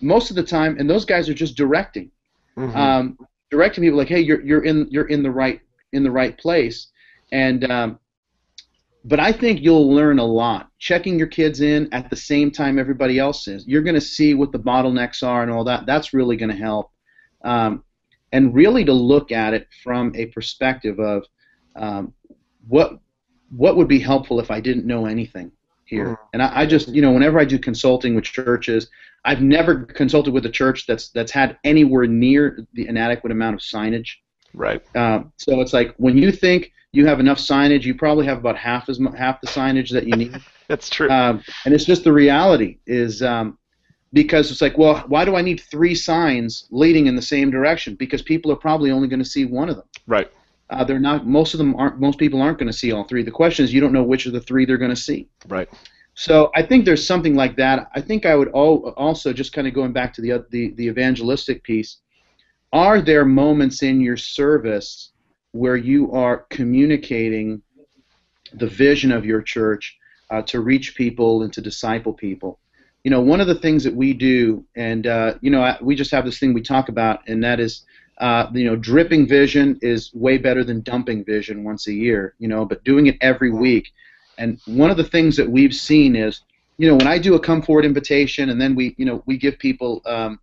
most 0.00 0.30
of 0.30 0.36
the 0.36 0.42
time, 0.42 0.76
and 0.78 0.90
those 0.90 1.04
guys 1.04 1.28
are 1.28 1.34
just 1.34 1.56
directing, 1.56 2.10
Mhm. 2.56 2.74
um, 2.74 3.18
directing 3.50 3.82
people 3.84 3.98
like, 3.98 4.08
hey, 4.08 4.20
you're 4.20 4.42
you're 4.42 4.64
in 4.64 4.88
you're 4.90 5.08
in 5.08 5.22
the 5.22 5.30
right 5.30 5.60
in 5.92 6.02
the 6.02 6.10
right 6.10 6.36
place, 6.36 6.88
and 7.32 7.70
um, 7.70 7.98
but 9.04 9.20
I 9.20 9.32
think 9.32 9.62
you'll 9.62 9.90
learn 9.94 10.18
a 10.18 10.24
lot 10.24 10.68
checking 10.78 11.16
your 11.18 11.28
kids 11.28 11.60
in 11.60 11.88
at 11.92 12.10
the 12.10 12.16
same 12.16 12.50
time 12.50 12.78
everybody 12.78 13.18
else 13.18 13.46
is. 13.46 13.66
You're 13.66 13.82
going 13.82 13.94
to 13.94 14.00
see 14.16 14.34
what 14.34 14.50
the 14.52 14.58
bottlenecks 14.58 15.22
are 15.22 15.42
and 15.42 15.50
all 15.52 15.64
that. 15.64 15.86
That's 15.86 16.12
really 16.12 16.36
going 16.36 16.50
to 16.50 16.62
help, 16.70 16.90
um, 17.44 17.84
and 18.32 18.54
really 18.54 18.84
to 18.84 18.92
look 18.92 19.32
at 19.32 19.54
it 19.54 19.68
from 19.82 20.12
a 20.14 20.26
perspective 20.26 20.98
of 20.98 21.24
um, 21.76 22.12
what 22.68 22.98
what 23.50 23.76
would 23.76 23.88
be 23.88 24.00
helpful 24.00 24.40
if 24.40 24.50
I 24.50 24.60
didn't 24.60 24.86
know 24.86 25.06
anything 25.06 25.52
here. 25.84 26.06
Mhm. 26.08 26.18
And 26.32 26.42
I, 26.42 26.60
I 26.62 26.66
just, 26.66 26.88
you 26.88 27.00
know, 27.00 27.12
whenever 27.12 27.38
I 27.38 27.44
do 27.44 27.58
consulting 27.58 28.14
with 28.16 28.24
churches, 28.24 28.88
I've 29.24 29.40
never 29.40 29.84
consulted 29.84 30.34
with 30.34 30.46
a 30.46 30.50
church 30.50 30.86
that's 30.86 31.10
that's 31.10 31.32
had 31.32 31.58
anywhere 31.64 32.06
near 32.06 32.66
the 32.74 32.88
inadequate 32.88 33.32
amount 33.32 33.54
of 33.54 33.60
signage. 33.60 34.08
Right. 34.52 34.82
Um, 34.96 35.32
so 35.36 35.60
it's 35.60 35.72
like 35.72 35.94
when 35.96 36.16
you 36.18 36.32
think 36.32 36.72
you 36.92 37.06
have 37.06 37.20
enough 37.20 37.38
signage, 37.38 37.84
you 37.84 37.94
probably 37.94 38.26
have 38.26 38.38
about 38.38 38.56
half 38.56 38.88
as 38.88 38.98
half 39.16 39.40
the 39.40 39.46
signage 39.46 39.90
that 39.90 40.06
you 40.06 40.16
need. 40.16 40.36
That's 40.68 40.90
true. 40.90 41.08
um, 41.10 41.42
and 41.64 41.72
it's 41.74 41.84
just 41.84 42.02
the 42.02 42.12
reality 42.12 42.78
is 42.86 43.22
um, 43.22 43.58
because 44.12 44.50
it's 44.50 44.62
like, 44.62 44.78
well, 44.78 45.04
why 45.08 45.24
do 45.24 45.36
I 45.36 45.42
need 45.42 45.60
three 45.60 45.94
signs 45.94 46.66
leading 46.70 47.06
in 47.06 47.16
the 47.16 47.22
same 47.22 47.50
direction? 47.50 47.94
Because 47.94 48.22
people 48.22 48.50
are 48.52 48.56
probably 48.56 48.90
only 48.90 49.08
going 49.08 49.22
to 49.22 49.28
see 49.28 49.44
one 49.44 49.68
of 49.68 49.76
them. 49.76 49.86
Right. 50.06 50.30
Uh, 50.70 50.84
they're 50.84 50.98
not. 50.98 51.26
Most 51.26 51.54
of 51.54 51.58
them 51.58 51.76
aren't. 51.76 52.00
Most 52.00 52.18
people 52.18 52.42
aren't 52.42 52.58
going 52.58 52.66
to 52.66 52.72
see 52.72 52.92
all 52.92 53.04
three. 53.04 53.22
The 53.22 53.30
question 53.30 53.64
is, 53.64 53.72
you 53.72 53.80
don't 53.80 53.92
know 53.92 54.02
which 54.02 54.26
of 54.26 54.32
the 54.32 54.40
three 54.40 54.64
they're 54.64 54.78
going 54.78 54.90
to 54.94 54.96
see. 54.96 55.28
Right. 55.46 55.68
So 56.14 56.50
I 56.54 56.62
think 56.62 56.84
there's 56.84 57.06
something 57.06 57.34
like 57.34 57.56
that. 57.56 57.90
I 57.94 58.00
think 58.00 58.24
I 58.26 58.34
would 58.34 58.48
al- 58.48 58.94
also 58.96 59.32
just 59.32 59.52
kind 59.52 59.68
of 59.68 59.74
going 59.74 59.92
back 59.92 60.14
to 60.14 60.22
the, 60.22 60.44
the 60.50 60.72
the 60.72 60.86
evangelistic 60.86 61.62
piece. 61.62 61.98
Are 62.72 63.00
there 63.00 63.24
moments 63.24 63.82
in 63.82 64.00
your 64.00 64.16
service 64.16 65.12
where 65.52 65.76
you 65.76 66.10
are 66.12 66.46
communicating 66.50 67.62
the 68.52 68.66
vision 68.66 69.12
of 69.12 69.24
your 69.24 69.42
church 69.42 69.96
uh, 70.30 70.42
to 70.42 70.60
reach 70.60 70.96
people 70.96 71.42
and 71.42 71.52
to 71.52 71.60
disciple 71.60 72.12
people? 72.12 72.58
You 73.06 73.10
know, 73.10 73.20
one 73.20 73.40
of 73.40 73.46
the 73.46 73.54
things 73.54 73.84
that 73.84 73.94
we 73.94 74.12
do, 74.12 74.64
and 74.74 75.06
uh, 75.06 75.34
you 75.40 75.48
know, 75.48 75.62
I, 75.62 75.78
we 75.80 75.94
just 75.94 76.10
have 76.10 76.24
this 76.24 76.40
thing 76.40 76.52
we 76.52 76.60
talk 76.60 76.88
about, 76.88 77.20
and 77.28 77.44
that 77.44 77.60
is 77.60 77.86
uh, 78.18 78.50
you 78.52 78.64
know, 78.64 78.74
dripping 78.74 79.28
vision 79.28 79.78
is 79.80 80.12
way 80.12 80.38
better 80.38 80.64
than 80.64 80.80
dumping 80.80 81.24
vision 81.24 81.62
once 81.62 81.86
a 81.86 81.92
year, 81.92 82.34
you 82.40 82.48
know, 82.48 82.64
but 82.64 82.82
doing 82.82 83.06
it 83.06 83.16
every 83.20 83.52
week. 83.52 83.92
And 84.38 84.58
one 84.66 84.90
of 84.90 84.96
the 84.96 85.04
things 85.04 85.36
that 85.36 85.48
we've 85.48 85.72
seen 85.74 86.16
is, 86.16 86.40
you 86.78 86.88
know, 86.88 86.96
when 86.96 87.06
I 87.06 87.18
do 87.18 87.34
a 87.34 87.40
come 87.40 87.62
forward 87.62 87.84
invitation 87.84 88.50
and 88.50 88.60
then 88.60 88.74
we, 88.74 88.96
you 88.98 89.04
know, 89.04 89.22
we 89.26 89.36
give 89.36 89.56
people 89.58 90.02
um, 90.06 90.40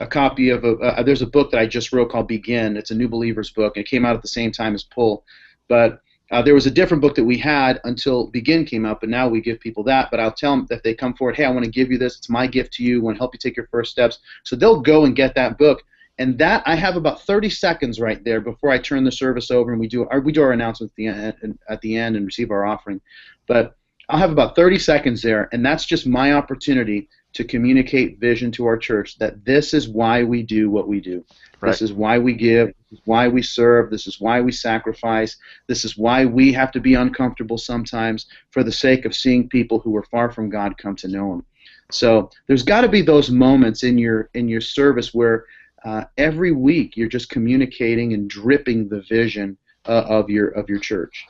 a 0.00 0.06
copy 0.06 0.48
of 0.50 0.64
a, 0.64 0.72
uh, 0.78 1.02
there's 1.04 1.22
a 1.22 1.26
book 1.26 1.52
that 1.52 1.60
I 1.60 1.66
just 1.66 1.92
wrote 1.92 2.10
called 2.10 2.26
Begin. 2.26 2.76
It's 2.76 2.90
a 2.90 2.94
New 2.96 3.08
Believers 3.08 3.50
book. 3.50 3.76
And 3.76 3.84
it 3.84 3.88
came 3.88 4.04
out 4.04 4.16
at 4.16 4.22
the 4.22 4.28
same 4.28 4.50
time 4.50 4.74
as 4.74 4.82
Pull. 4.82 5.24
But 5.68 6.00
uh, 6.30 6.42
there 6.42 6.54
was 6.54 6.66
a 6.66 6.70
different 6.70 7.00
book 7.00 7.14
that 7.16 7.24
we 7.24 7.36
had 7.36 7.80
until 7.84 8.28
Begin 8.28 8.64
came 8.64 8.86
out, 8.86 9.00
but 9.00 9.08
now 9.08 9.28
we 9.28 9.40
give 9.40 9.58
people 9.60 9.82
that. 9.84 10.10
But 10.10 10.20
I'll 10.20 10.32
tell 10.32 10.56
them 10.56 10.66
if 10.70 10.82
they 10.82 10.94
come 10.94 11.14
forward, 11.14 11.36
hey, 11.36 11.44
I 11.44 11.50
want 11.50 11.64
to 11.64 11.70
give 11.70 11.90
you 11.90 11.98
this. 11.98 12.16
It's 12.16 12.30
my 12.30 12.46
gift 12.46 12.72
to 12.74 12.84
you. 12.84 13.00
I 13.00 13.04
want 13.04 13.16
to 13.16 13.20
help 13.20 13.34
you 13.34 13.38
take 13.38 13.56
your 13.56 13.68
first 13.68 13.90
steps. 13.90 14.18
So 14.44 14.54
they'll 14.56 14.80
go 14.80 15.04
and 15.04 15.16
get 15.16 15.34
that 15.34 15.58
book 15.58 15.82
and 16.20 16.36
that 16.36 16.62
I 16.66 16.74
have 16.74 16.96
about 16.96 17.22
30 17.22 17.48
seconds 17.48 17.98
right 17.98 18.22
there 18.24 18.42
before 18.42 18.70
I 18.70 18.76
turn 18.76 19.04
the 19.04 19.10
service 19.10 19.50
over 19.50 19.72
and 19.72 19.80
we 19.80 19.88
do 19.88 20.06
our, 20.08 20.20
we 20.20 20.32
do 20.32 20.42
our 20.42 20.52
announcement 20.52 20.92
at 20.92 20.96
the 20.96 21.06
end, 21.06 21.58
at 21.70 21.80
the 21.80 21.96
end 21.96 22.14
and 22.14 22.26
receive 22.26 22.50
our 22.50 22.66
offering. 22.66 23.00
But 23.46 23.74
I'll 24.10 24.18
have 24.18 24.30
about 24.30 24.54
30 24.54 24.78
seconds 24.78 25.22
there, 25.22 25.48
and 25.52 25.64
that's 25.64 25.86
just 25.86 26.06
my 26.06 26.34
opportunity 26.34 27.08
to 27.32 27.44
communicate 27.44 28.18
vision 28.18 28.50
to 28.52 28.66
our 28.66 28.76
church 28.76 29.18
that 29.18 29.44
this 29.44 29.72
is 29.72 29.88
why 29.88 30.24
we 30.24 30.42
do 30.42 30.70
what 30.70 30.88
we 30.88 31.00
do. 31.00 31.24
Right. 31.60 31.70
This 31.70 31.82
is 31.82 31.92
why 31.92 32.18
we 32.18 32.32
give. 32.32 32.68
This 32.90 32.98
is 32.98 33.00
why 33.04 33.28
we 33.28 33.42
serve. 33.42 33.90
This 33.90 34.06
is 34.06 34.20
why 34.20 34.40
we 34.40 34.50
sacrifice. 34.50 35.36
This 35.66 35.84
is 35.84 35.96
why 35.96 36.24
we 36.24 36.52
have 36.52 36.72
to 36.72 36.80
be 36.80 36.94
uncomfortable 36.94 37.58
sometimes 37.58 38.26
for 38.50 38.64
the 38.64 38.72
sake 38.72 39.04
of 39.04 39.14
seeing 39.14 39.48
people 39.48 39.78
who 39.78 39.94
are 39.96 40.04
far 40.04 40.30
from 40.30 40.50
God 40.50 40.78
come 40.78 40.96
to 40.96 41.08
know 41.08 41.34
Him. 41.34 41.44
So 41.92 42.30
there's 42.46 42.62
got 42.62 42.82
to 42.82 42.88
be 42.88 43.02
those 43.02 43.30
moments 43.30 43.82
in 43.82 43.98
your 43.98 44.30
in 44.34 44.48
your 44.48 44.60
service 44.60 45.12
where 45.12 45.44
uh, 45.84 46.04
every 46.18 46.52
week 46.52 46.96
you're 46.96 47.08
just 47.08 47.30
communicating 47.30 48.12
and 48.12 48.28
dripping 48.28 48.88
the 48.88 49.02
vision 49.02 49.56
uh, 49.86 50.04
of 50.08 50.30
your 50.30 50.48
of 50.48 50.68
your 50.68 50.78
church. 50.78 51.26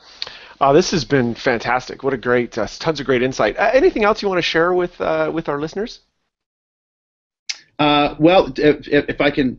Uh, 0.61 0.71
this 0.71 0.91
has 0.91 1.03
been 1.03 1.33
fantastic. 1.33 2.03
What 2.03 2.13
a 2.13 2.17
great, 2.17 2.55
uh, 2.55 2.67
tons 2.79 2.99
of 2.99 3.05
great 3.07 3.23
insight. 3.23 3.57
Uh, 3.57 3.71
anything 3.73 4.03
else 4.03 4.21
you 4.21 4.27
want 4.27 4.37
to 4.37 4.43
share 4.43 4.73
with 4.73 5.01
uh, 5.01 5.31
with 5.33 5.49
our 5.49 5.59
listeners? 5.59 6.01
well, 7.79 8.53
if, 8.55 8.87
if, 8.87 9.19
I 9.19 9.31
can, 9.31 9.57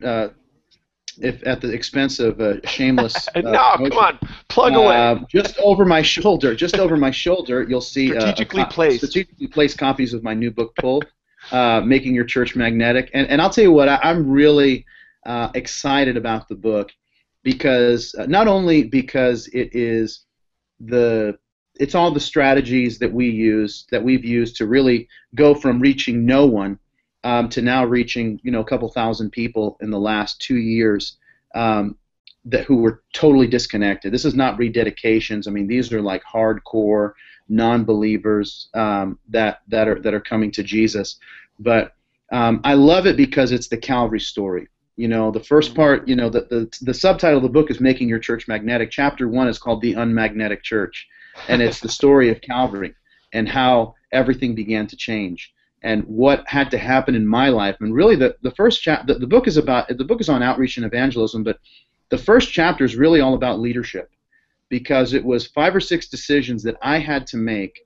if 1.17 1.45
at 1.45 1.59
the 1.59 1.73
expense 1.73 2.19
of 2.19 2.39
shameless. 2.63 3.27
no, 3.35 3.51
come 3.51 3.91
on, 3.91 4.19
plug 4.47 4.73
away. 4.75 5.19
just 5.27 5.59
over 5.59 5.83
my 5.83 6.01
shoulder, 6.01 6.55
just 6.55 6.79
over 6.79 6.95
my 6.95 7.11
shoulder, 7.11 7.63
you'll 7.67 7.81
see 7.81 8.07
strategically 8.07 8.63
placed, 8.65 8.99
strategically 8.99 9.47
placed 9.47 9.77
copies 9.77 10.13
of 10.13 10.23
my 10.23 10.33
new 10.33 10.51
book, 10.51 10.73
Pull 10.77 11.03
uh, 11.51 11.81
making 11.81 12.15
your 12.15 12.25
church 12.25 12.55
magnetic. 12.55 13.11
And, 13.13 13.27
and 13.27 13.41
I'll 13.41 13.49
tell 13.49 13.63
you 13.63 13.71
what, 13.71 13.89
I, 13.89 13.99
am 14.03 14.29
really 14.29 14.85
uh, 15.25 15.49
excited 15.53 16.17
about 16.17 16.47
the 16.47 16.55
book 16.55 16.91
because 17.43 18.15
uh, 18.15 18.25
not 18.25 18.47
only 18.47 18.83
because 18.83 19.47
it 19.47 19.75
is 19.75 20.25
the 20.85 21.37
it's 21.75 21.95
all 21.95 22.11
the 22.11 22.19
strategies 22.19 22.99
that 22.99 23.11
we 23.11 23.29
use 23.29 23.85
that 23.91 24.03
we've 24.03 24.25
used 24.25 24.55
to 24.57 24.67
really 24.67 25.07
go 25.33 25.55
from 25.55 25.79
reaching 25.79 26.25
no 26.25 26.45
one 26.45 26.77
um, 27.23 27.49
to 27.49 27.61
now 27.61 27.83
reaching 27.85 28.39
you 28.43 28.51
know 28.51 28.61
a 28.61 28.65
couple 28.65 28.89
thousand 28.89 29.31
people 29.31 29.77
in 29.81 29.89
the 29.89 29.99
last 29.99 30.39
two 30.39 30.57
years 30.57 31.17
um, 31.55 31.97
that 32.45 32.65
who 32.65 32.77
were 32.77 33.03
totally 33.13 33.47
disconnected. 33.47 34.13
This 34.13 34.25
is 34.25 34.35
not 34.35 34.59
rededications. 34.59 35.47
I 35.47 35.51
mean, 35.51 35.67
these 35.67 35.93
are 35.93 36.01
like 36.01 36.23
hardcore 36.23 37.13
non-believers 37.49 38.69
um, 38.73 39.19
that 39.29 39.61
that 39.67 39.87
are 39.87 39.99
that 40.01 40.13
are 40.13 40.21
coming 40.21 40.51
to 40.51 40.63
Jesus. 40.63 41.17
But 41.59 41.95
um, 42.31 42.61
I 42.63 42.73
love 42.73 43.05
it 43.05 43.15
because 43.15 43.51
it's 43.51 43.67
the 43.67 43.77
Calvary 43.77 44.19
story. 44.19 44.67
You 44.95 45.07
know, 45.07 45.31
the 45.31 45.43
first 45.43 45.69
mm-hmm. 45.71 45.81
part, 45.81 46.07
you 46.07 46.15
know, 46.15 46.29
the, 46.29 46.41
the 46.41 46.77
the 46.81 46.93
subtitle 46.93 47.37
of 47.37 47.43
the 47.43 47.49
book 47.49 47.71
is 47.71 47.79
"Making 47.79 48.09
Your 48.09 48.19
Church 48.19 48.47
Magnetic." 48.47 48.91
Chapter 48.91 49.27
one 49.27 49.47
is 49.47 49.59
called 49.59 49.81
"The 49.81 49.93
Unmagnetic 49.93 50.63
Church," 50.63 51.07
and 51.47 51.61
it's 51.61 51.79
the 51.79 51.89
story 51.89 52.29
of 52.29 52.41
Calvary 52.41 52.93
and 53.33 53.49
how 53.49 53.95
everything 54.11 54.53
began 54.53 54.85
to 54.87 54.95
change 54.95 55.51
and 55.81 56.03
what 56.03 56.47
had 56.47 56.71
to 56.71 56.77
happen 56.77 57.15
in 57.15 57.27
my 57.27 57.49
life. 57.49 57.75
And 57.79 57.93
really, 57.93 58.15
the 58.15 58.35
the 58.41 58.51
first 58.51 58.81
chapter, 58.81 59.13
the, 59.13 59.19
the 59.19 59.27
book 59.27 59.47
is 59.47 59.57
about 59.57 59.87
the 59.89 60.05
book 60.05 60.21
is 60.21 60.29
on 60.29 60.43
outreach 60.43 60.77
and 60.77 60.85
evangelism, 60.85 61.43
but 61.43 61.59
the 62.09 62.17
first 62.17 62.51
chapter 62.51 62.85
is 62.85 62.95
really 62.95 63.21
all 63.21 63.33
about 63.33 63.59
leadership 63.59 64.11
because 64.69 65.13
it 65.13 65.23
was 65.23 65.47
five 65.47 65.75
or 65.75 65.79
six 65.79 66.07
decisions 66.07 66.63
that 66.63 66.77
I 66.81 66.99
had 66.99 67.27
to 67.27 67.37
make 67.37 67.79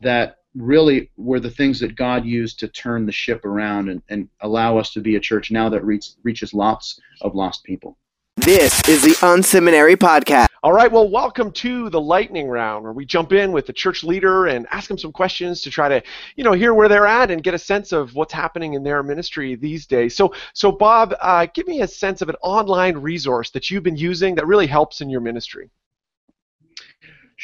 that 0.00 0.38
really 0.54 1.10
were 1.16 1.40
the 1.40 1.50
things 1.50 1.80
that 1.80 1.96
God 1.96 2.24
used 2.24 2.58
to 2.60 2.68
turn 2.68 3.06
the 3.06 3.12
ship 3.12 3.44
around 3.44 3.88
and, 3.88 4.02
and 4.08 4.28
allow 4.40 4.78
us 4.78 4.92
to 4.92 5.00
be 5.00 5.16
a 5.16 5.20
church 5.20 5.50
now 5.50 5.68
that 5.68 5.84
reach, 5.84 6.10
reaches 6.22 6.54
lots 6.54 7.00
of 7.20 7.34
lost 7.34 7.64
people. 7.64 7.98
This 8.36 8.86
is 8.88 9.02
the 9.02 9.14
Unseminary 9.26 9.96
Podcast. 9.96 10.46
All 10.62 10.72
right, 10.72 10.90
well, 10.90 11.08
welcome 11.08 11.50
to 11.52 11.88
the 11.88 12.00
lightning 12.00 12.48
round 12.48 12.84
where 12.84 12.92
we 12.92 13.04
jump 13.06 13.32
in 13.32 13.52
with 13.52 13.66
the 13.66 13.72
church 13.72 14.04
leader 14.04 14.46
and 14.46 14.66
ask 14.70 14.88
them 14.88 14.98
some 14.98 15.12
questions 15.12 15.62
to 15.62 15.70
try 15.70 15.88
to, 15.88 16.02
you 16.36 16.44
know, 16.44 16.52
hear 16.52 16.74
where 16.74 16.88
they're 16.88 17.06
at 17.06 17.30
and 17.30 17.42
get 17.42 17.54
a 17.54 17.58
sense 17.58 17.92
of 17.92 18.14
what's 18.14 18.32
happening 18.32 18.74
in 18.74 18.82
their 18.82 19.02
ministry 19.02 19.54
these 19.54 19.86
days. 19.86 20.16
So, 20.16 20.34
so 20.52 20.72
Bob, 20.72 21.14
uh, 21.20 21.46
give 21.54 21.66
me 21.66 21.82
a 21.82 21.88
sense 21.88 22.22
of 22.22 22.28
an 22.28 22.36
online 22.42 22.96
resource 22.98 23.50
that 23.50 23.70
you've 23.70 23.82
been 23.82 23.96
using 23.96 24.34
that 24.34 24.46
really 24.46 24.66
helps 24.66 25.00
in 25.00 25.08
your 25.08 25.20
ministry. 25.20 25.70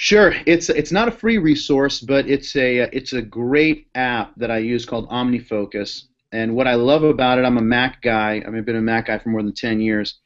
Sure, 0.00 0.32
it's 0.46 0.70
it's 0.70 0.90
not 0.90 1.08
a 1.08 1.10
free 1.10 1.36
resource, 1.36 2.00
but 2.00 2.26
it's 2.26 2.56
a 2.56 2.88
it's 2.96 3.12
a 3.12 3.20
great 3.20 3.88
app 3.94 4.32
that 4.38 4.50
I 4.50 4.56
use 4.56 4.86
called 4.86 5.10
OmniFocus. 5.10 6.04
And 6.32 6.56
what 6.56 6.66
I 6.66 6.72
love 6.72 7.04
about 7.04 7.38
it, 7.38 7.44
I'm 7.44 7.58
a 7.58 7.62
Mac 7.62 8.00
guy. 8.00 8.42
I 8.42 8.48
mean, 8.48 8.56
I've 8.56 8.64
been 8.64 8.76
a 8.76 8.80
Mac 8.80 9.08
guy 9.08 9.18
for 9.18 9.28
more 9.28 9.42
than 9.42 9.52
10 9.52 9.78
years. 9.78 10.18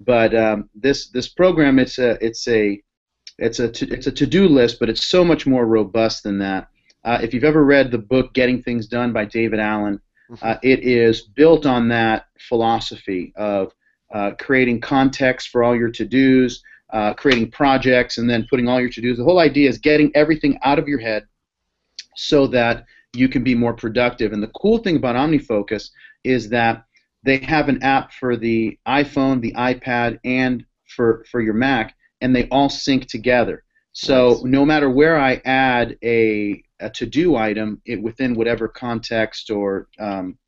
But 0.00 0.34
um, 0.34 0.70
this 0.74 1.10
this 1.10 1.28
program, 1.28 1.78
it's 1.78 1.98
a 1.98 2.16
it's 2.24 2.48
a 2.48 2.82
it's 3.36 3.58
a 3.58 3.68
to, 3.68 3.92
it's 3.92 4.06
a 4.06 4.12
to-do 4.12 4.48
list, 4.48 4.80
but 4.80 4.88
it's 4.88 5.06
so 5.06 5.22
much 5.26 5.46
more 5.46 5.66
robust 5.66 6.22
than 6.22 6.38
that. 6.38 6.68
Uh, 7.04 7.18
if 7.22 7.34
you've 7.34 7.44
ever 7.44 7.66
read 7.66 7.90
the 7.90 7.98
book 7.98 8.32
Getting 8.32 8.62
Things 8.62 8.86
Done 8.86 9.12
by 9.12 9.26
David 9.26 9.60
Allen, 9.60 10.00
mm-hmm. 10.30 10.42
uh, 10.42 10.56
it 10.62 10.84
is 10.84 11.20
built 11.20 11.66
on 11.66 11.88
that 11.88 12.28
philosophy 12.38 13.34
of 13.36 13.74
uh, 14.10 14.30
creating 14.38 14.80
context 14.80 15.50
for 15.50 15.62
all 15.62 15.76
your 15.76 15.90
to-dos, 15.90 16.62
uh, 16.92 17.14
creating 17.14 17.50
projects, 17.50 18.18
and 18.18 18.28
then 18.28 18.46
putting 18.48 18.68
all 18.68 18.80
your 18.80 18.90
to-dos. 18.90 19.18
The 19.18 19.24
whole 19.24 19.40
idea 19.40 19.68
is 19.68 19.78
getting 19.78 20.10
everything 20.14 20.58
out 20.62 20.78
of 20.78 20.88
your 20.88 20.98
head 20.98 21.26
so 22.16 22.46
that 22.48 22.84
you 23.14 23.28
can 23.28 23.44
be 23.44 23.54
more 23.54 23.74
productive. 23.74 24.32
And 24.32 24.42
the 24.42 24.52
cool 24.60 24.78
thing 24.78 24.96
about 24.96 25.16
OmniFocus 25.16 25.90
is 26.24 26.48
that 26.50 26.84
they 27.22 27.38
have 27.38 27.68
an 27.68 27.82
app 27.82 28.12
for 28.12 28.36
the 28.36 28.78
iPhone, 28.86 29.40
the 29.40 29.52
iPad, 29.52 30.18
and 30.24 30.64
for, 30.86 31.24
for 31.30 31.40
your 31.40 31.54
Mac, 31.54 31.94
and 32.20 32.34
they 32.34 32.48
all 32.48 32.68
sync 32.68 33.06
together. 33.06 33.64
So 33.92 34.30
nice. 34.30 34.44
no 34.44 34.64
matter 34.64 34.88
where 34.88 35.18
I 35.18 35.42
add 35.44 35.96
a, 36.02 36.62
a 36.80 36.90
to-do 36.90 37.36
item 37.36 37.82
it, 37.84 38.00
within 38.00 38.34
whatever 38.34 38.68
context 38.68 39.50
or 39.50 39.88
um, 39.98 40.38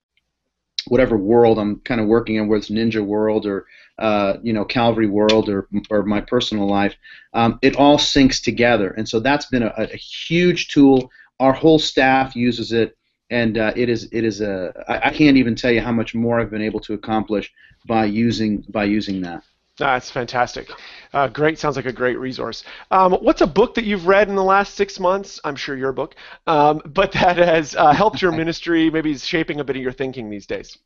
whatever 0.86 1.16
world 1.16 1.58
I'm 1.58 1.80
kind 1.80 2.00
of 2.00 2.06
working 2.06 2.36
in, 2.36 2.48
whether 2.48 2.58
it's 2.58 2.70
Ninja 2.70 3.04
World 3.04 3.46
or 3.46 3.66
uh, 3.98 4.34
you 4.42 4.52
know 4.52 4.64
Calvary 4.64 5.06
World 5.06 5.48
or 5.48 5.68
or 5.90 6.04
my 6.04 6.20
personal 6.20 6.66
life, 6.68 6.94
um, 7.34 7.58
it 7.62 7.76
all 7.76 7.98
syncs 7.98 8.42
together, 8.42 8.90
and 8.90 9.08
so 9.08 9.20
that's 9.20 9.46
been 9.46 9.62
a, 9.62 9.72
a 9.76 9.96
huge 9.96 10.68
tool. 10.68 11.10
Our 11.38 11.52
whole 11.52 11.78
staff 11.78 12.36
uses 12.36 12.72
it, 12.72 12.96
and 13.30 13.58
uh, 13.58 13.72
it 13.76 13.88
is 13.88 14.08
it 14.12 14.24
is 14.24 14.40
a 14.40 14.72
I, 14.88 15.08
I 15.08 15.10
can't 15.10 15.36
even 15.36 15.54
tell 15.54 15.70
you 15.70 15.80
how 15.80 15.92
much 15.92 16.14
more 16.14 16.40
I've 16.40 16.50
been 16.50 16.62
able 16.62 16.80
to 16.80 16.94
accomplish 16.94 17.52
by 17.86 18.06
using 18.06 18.64
by 18.68 18.84
using 18.84 19.20
that. 19.22 19.42
That's 19.80 20.10
fantastic. 20.10 20.68
Uh, 21.14 21.26
great. 21.28 21.58
Sounds 21.58 21.74
like 21.74 21.86
a 21.86 21.92
great 21.92 22.18
resource. 22.18 22.64
Um, 22.90 23.14
what's 23.14 23.40
a 23.40 23.46
book 23.46 23.74
that 23.74 23.84
you've 23.84 24.06
read 24.06 24.28
in 24.28 24.36
the 24.36 24.44
last 24.44 24.74
six 24.74 25.00
months? 25.00 25.40
I'm 25.42 25.56
sure 25.56 25.74
your 25.74 25.92
book, 25.92 26.14
um, 26.46 26.82
but 26.84 27.12
that 27.12 27.38
has 27.38 27.74
uh, 27.74 27.92
helped 27.92 28.20
your 28.20 28.30
ministry, 28.42 28.90
maybe 28.90 29.10
is 29.10 29.24
shaping 29.26 29.58
a 29.58 29.64
bit 29.64 29.76
of 29.76 29.82
your 29.82 29.92
thinking 29.92 30.28
these 30.28 30.46
days. 30.46 30.76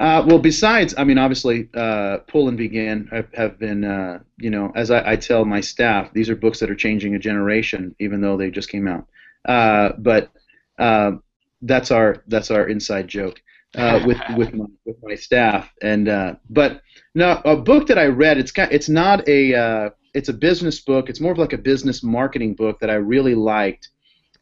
Uh, 0.00 0.24
well, 0.26 0.38
besides, 0.38 0.94
I 0.96 1.04
mean, 1.04 1.18
obviously, 1.18 1.68
uh, 1.74 2.18
Pull 2.26 2.48
and 2.48 2.56
Begin 2.56 3.06
have, 3.08 3.28
have 3.34 3.58
been, 3.58 3.84
uh, 3.84 4.20
you 4.38 4.48
know, 4.48 4.72
as 4.74 4.90
I, 4.90 5.12
I, 5.12 5.16
tell 5.16 5.44
my 5.44 5.60
staff, 5.60 6.10
these 6.14 6.30
are 6.30 6.34
books 6.34 6.58
that 6.60 6.70
are 6.70 6.74
changing 6.74 7.14
a 7.14 7.18
generation, 7.18 7.94
even 8.00 8.22
though 8.22 8.38
they 8.38 8.50
just 8.50 8.70
came 8.70 8.88
out. 8.88 9.06
Uh, 9.44 9.90
but 9.98 10.32
uh, 10.78 11.12
that's 11.60 11.90
our 11.90 12.24
that's 12.26 12.50
our 12.50 12.66
inside 12.66 13.06
joke. 13.08 13.42
Uh, 13.76 14.02
with 14.06 14.18
with 14.36 14.54
my 14.54 14.66
with 14.84 14.96
my 15.02 15.14
staff. 15.14 15.70
And 15.82 16.08
uh, 16.08 16.34
but 16.50 16.82
no, 17.14 17.40
a 17.44 17.56
book 17.56 17.86
that 17.88 17.98
I 17.98 18.06
read. 18.06 18.38
It's 18.38 18.52
got 18.52 18.72
it's 18.72 18.88
not 18.88 19.26
a 19.28 19.54
uh, 19.54 19.90
it's 20.14 20.28
a 20.28 20.34
business 20.34 20.80
book. 20.80 21.08
It's 21.08 21.20
more 21.20 21.32
of 21.32 21.38
like 21.38 21.52
a 21.52 21.58
business 21.58 22.02
marketing 22.02 22.54
book 22.54 22.80
that 22.80 22.90
I 22.90 22.94
really 22.94 23.34
liked. 23.34 23.88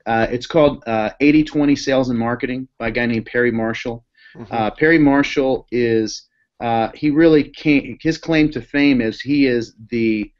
Uh, 0.06 0.26
it's 0.30 0.46
called 0.46 0.82
uh, 0.86 1.10
80-20 1.20 1.78
Sales 1.78 2.08
and 2.08 2.18
Marketing 2.18 2.66
by 2.78 2.88
a 2.88 2.90
guy 2.90 3.04
named 3.06 3.26
Perry 3.26 3.50
Marshall. 3.52 4.04
Mhm. 4.34 4.46
Uh, 4.50 4.70
Perry 4.70 4.98
Marshall 4.98 5.66
is 5.70 6.26
uh, 6.60 6.90
he 6.94 7.10
really 7.10 7.44
came. 7.44 7.98
His 8.00 8.18
claim 8.18 8.50
to 8.52 8.60
fame 8.60 9.00
is 9.00 9.20
he 9.20 9.46
is 9.46 9.74
the 9.90 10.30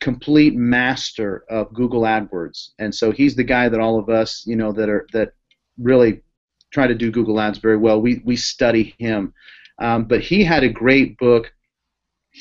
complete 0.00 0.54
master 0.54 1.44
of 1.48 1.72
Google 1.72 2.02
AdWords, 2.02 2.70
and 2.78 2.94
so 2.94 3.10
he's 3.10 3.34
the 3.34 3.44
guy 3.44 3.68
that 3.68 3.80
all 3.80 3.98
of 3.98 4.08
us, 4.08 4.44
you 4.46 4.56
know, 4.56 4.72
that 4.72 4.88
are 4.88 5.06
that 5.12 5.32
really 5.78 6.22
try 6.74 6.86
to 6.88 6.94
do 6.94 7.10
Google 7.10 7.40
Ads 7.40 7.58
very 7.58 7.76
well. 7.76 8.00
We 8.02 8.20
we 8.24 8.36
study 8.36 8.94
him, 8.98 9.32
um, 9.78 10.04
but 10.04 10.20
he 10.20 10.44
had 10.44 10.64
a 10.64 10.68
great 10.68 11.16
book. 11.18 11.52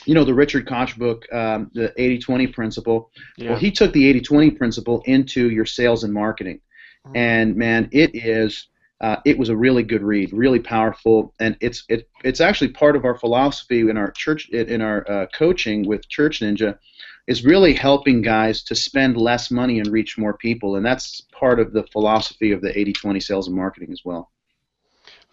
You 0.05 0.15
know 0.15 0.25
the 0.25 0.33
Richard 0.33 0.67
Koch 0.67 0.97
book, 0.97 1.31
um, 1.31 1.69
the 1.75 1.93
80-20 1.99 2.51
principle. 2.51 3.11
yeah. 3.37 3.51
Well, 3.51 3.59
he 3.59 3.69
took 3.69 3.93
the 3.93 4.11
80-20 4.21 4.57
principle 4.57 5.03
into 5.05 5.51
your 5.51 5.65
sales 5.67 6.03
and 6.03 6.11
marketing, 6.11 6.59
Mhm. 7.05 7.11
and 7.15 7.55
man, 7.55 7.89
it 7.91 8.09
is 8.15 8.67
uh, 9.01 9.17
it 9.25 9.37
was 9.37 9.49
a 9.49 9.55
really 9.55 9.83
good 9.83 10.01
read, 10.01 10.31
really 10.33 10.59
powerful, 10.59 11.33
and 11.39 11.55
it's 11.61 11.83
it 11.89 12.09
it's 12.23 12.41
actually 12.41 12.69
part 12.69 12.95
of 12.95 13.05
our 13.05 13.17
philosophy 13.23 13.81
in 13.81 13.97
our 13.97 14.11
church 14.11 14.49
in 14.49 14.81
our 14.81 14.99
uh, 15.11 15.25
coaching 15.27 15.85
with 15.85 16.07
Church 16.09 16.39
Ninja, 16.41 16.77
is 17.27 17.45
really 17.45 17.73
helping 17.73 18.21
guys 18.21 18.63
to 18.63 18.75
spend 18.75 19.15
less 19.17 19.49
money 19.49 19.79
and 19.79 19.87
reach 19.87 20.17
more 20.17 20.37
people, 20.37 20.75
and 20.75 20.85
that's 20.85 21.21
part 21.31 21.59
of 21.59 21.71
the 21.73 21.83
philosophy 21.91 22.51
of 22.51 22.61
the 22.61 22.69
80-20 22.69 23.23
sales 23.23 23.47
and 23.47 23.55
marketing 23.55 23.91
as 23.91 24.01
well. 24.03 24.29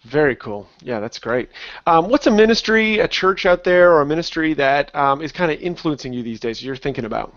Very 0.05 0.35
cool. 0.37 0.67
Yeah, 0.83 0.99
that's 1.01 1.19
great. 1.19 1.51
Um, 1.87 2.09
what's 2.09 2.27
a 2.27 2.31
ministry, 2.31 3.01
a 3.01 3.09
church 3.09 3.45
out 3.45 3.65
there, 3.65 3.93
or 3.93 4.01
a 4.01 4.07
ministry 4.07 4.55
that 4.55 4.95
um, 4.95 5.21
is 5.21 5.31
kind 5.31 5.53
of 5.53 5.61
influencing 5.61 6.13
you 6.13 6.23
these 6.23 6.41
days? 6.41 6.63
You're 6.63 6.77
thinking 6.77 7.05
about. 7.05 7.35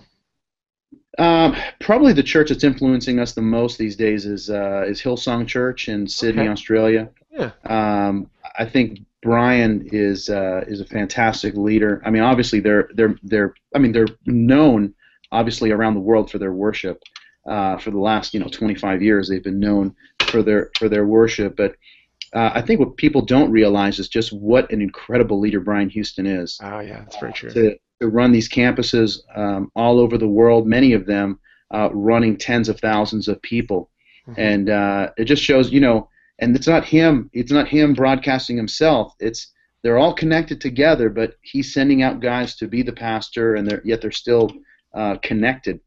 Um, 1.19 1.55
probably 1.81 2.13
the 2.13 2.23
church 2.23 2.49
that's 2.49 2.63
influencing 2.63 3.19
us 3.19 3.33
the 3.33 3.41
most 3.41 3.77
these 3.77 3.95
days 3.95 4.25
is 4.25 4.49
uh, 4.49 4.85
is 4.87 5.01
Hillsong 5.01 5.45
Church 5.47 5.89
in 5.89 6.07
Sydney, 6.07 6.43
Okay. 6.43 6.51
Australia. 6.51 7.09
Yeah. 7.31 7.51
Um, 7.65 8.29
I 8.57 8.65
think 8.65 9.01
Brian 9.23 9.87
is 9.91 10.29
uh, 10.29 10.61
is 10.67 10.81
a 10.81 10.85
fantastic 10.85 11.55
leader. 11.55 12.01
I 12.05 12.09
mean, 12.09 12.23
obviously 12.23 12.59
they're 12.59 12.89
they're 12.93 13.15
they're 13.23 13.53
I 13.75 13.79
mean 13.79 13.91
they're 13.91 14.07
known 14.25 14.93
obviously 15.31 15.71
around 15.71 15.95
the 15.95 15.99
world 15.99 16.29
for 16.29 16.37
their 16.37 16.53
worship. 16.53 17.01
Uh, 17.45 17.77
for 17.77 17.91
the 17.91 17.99
last 17.99 18.33
you 18.33 18.39
know 18.39 18.47
25 18.47 19.01
years, 19.01 19.27
they've 19.27 19.43
been 19.43 19.59
known 19.59 19.95
for 20.27 20.41
their 20.43 20.69
for 20.77 20.87
their 20.87 21.05
worship. 21.05 21.55
But 21.57 21.75
uh, 22.33 22.51
I 22.53 22.61
think 22.61 22.79
what 22.79 22.97
people 22.97 23.21
don't 23.21 23.51
realize 23.51 23.99
is 23.99 24.07
just 24.07 24.31
what 24.33 24.71
an 24.71 24.81
incredible 24.81 25.39
leader 25.39 25.59
Brian 25.59 25.89
Houston 25.89 26.25
is 26.25 26.57
Oh 26.63 26.79
yeah, 26.79 26.99
that's 26.99 27.17
very 27.19 27.33
true. 27.33 27.49
to, 27.51 27.75
to 28.01 28.07
run 28.07 28.31
these 28.31 28.49
campuses 28.49 29.19
um, 29.35 29.71
all 29.75 29.99
over 29.99 30.17
the 30.17 30.27
world, 30.27 30.65
many 30.67 30.93
of 30.93 31.05
them 31.05 31.39
uh, 31.73 31.89
running 31.93 32.37
tens 32.37 32.69
of 32.69 32.79
thousands 32.79 33.27
of 33.27 33.41
people. 33.41 33.89
Mhm. 34.27 34.35
And 34.37 34.69
uh, 34.69 35.09
it 35.17 35.25
just 35.25 35.43
shows, 35.43 35.71
you 35.71 35.81
know, 35.81 36.09
and 36.39 36.55
it's 36.55 36.67
not 36.67 36.85
him, 36.85 37.29
it's 37.33 37.51
not 37.51 37.67
him 37.67 37.93
broadcasting 37.93 38.57
himself. 38.57 39.13
It's 39.19 39.51
they're 39.83 39.97
all 39.97 40.13
connected 40.13 40.61
together, 40.61 41.09
but 41.09 41.35
he's 41.41 41.73
sending 41.73 42.03
out 42.03 42.21
guys 42.21 42.55
to 42.55 42.67
be 42.67 42.83
the 42.83 42.93
pastor, 42.93 43.55
and 43.55 43.67
they're, 43.67 43.81
yet 43.83 44.01
they're 44.01 44.11
still 44.11 44.51
uh, 44.93 45.17
connected 45.21 45.81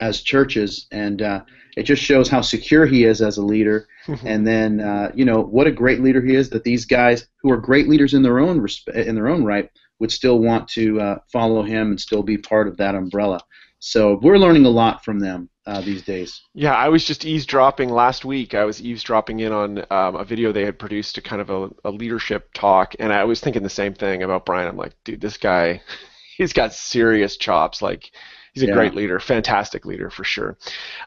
as 0.00 0.22
churches. 0.22 0.86
And 0.92 1.20
uh, 1.20 1.42
it 1.76 1.84
just 1.84 2.02
shows 2.02 2.28
how 2.28 2.40
secure 2.40 2.86
he 2.86 3.04
is 3.04 3.20
as 3.22 3.36
a 3.38 3.44
leader 3.44 3.86
and 4.24 4.46
then 4.46 4.80
uh, 4.80 5.10
you 5.14 5.24
know 5.24 5.40
what 5.40 5.66
a 5.66 5.72
great 5.72 6.00
leader 6.00 6.20
he 6.20 6.34
is 6.34 6.50
that 6.50 6.64
these 6.64 6.84
guys 6.84 7.26
who 7.42 7.50
are 7.50 7.56
great 7.56 7.88
leaders 7.88 8.14
in 8.14 8.22
their 8.22 8.38
own 8.38 8.60
resp- 8.60 8.94
in 8.94 9.14
their 9.14 9.28
own 9.28 9.44
right 9.44 9.70
would 9.98 10.10
still 10.10 10.38
want 10.38 10.66
to 10.68 11.00
uh, 11.00 11.18
follow 11.32 11.62
him 11.62 11.90
and 11.90 12.00
still 12.00 12.22
be 12.22 12.38
part 12.38 12.66
of 12.66 12.76
that 12.76 12.94
umbrella 12.94 13.40
so 13.80 14.18
we're 14.22 14.38
learning 14.38 14.64
a 14.66 14.70
lot 14.70 15.04
from 15.04 15.18
them 15.18 15.50
uh, 15.66 15.80
these 15.80 16.02
days 16.04 16.42
Yeah, 16.52 16.74
I 16.74 16.88
was 16.88 17.04
just 17.04 17.24
eavesdropping 17.24 17.90
last 17.90 18.24
week. 18.24 18.54
I 18.54 18.64
was 18.64 18.82
eavesdropping 18.82 19.38
in 19.40 19.52
on 19.52 19.78
um, 19.90 20.16
a 20.16 20.24
video 20.24 20.50
they 20.50 20.64
had 20.64 20.78
produced 20.80 21.14
to 21.14 21.22
kind 21.22 21.40
of 21.40 21.48
a, 21.50 21.70
a 21.84 21.90
leadership 21.90 22.50
talk, 22.54 22.94
and 22.98 23.12
I 23.12 23.22
was 23.24 23.40
thinking 23.40 23.62
the 23.62 23.70
same 23.70 23.94
thing 23.94 24.22
about 24.24 24.46
Brian. 24.46 24.66
I'm 24.68 24.76
like, 24.76 24.94
dude, 25.04 25.20
this 25.20 25.36
guy, 25.36 25.80
he's 26.36 26.52
got 26.52 26.72
serious 26.74 27.36
chops. 27.36 27.80
Like, 27.82 28.10
he's 28.52 28.64
a 28.64 28.66
Yeah. 28.66 28.68
great 28.68 28.94
leader, 28.94 29.20
fantastic 29.20 29.86
leader 29.86 30.10
for 30.10 30.24
sure. 30.24 30.58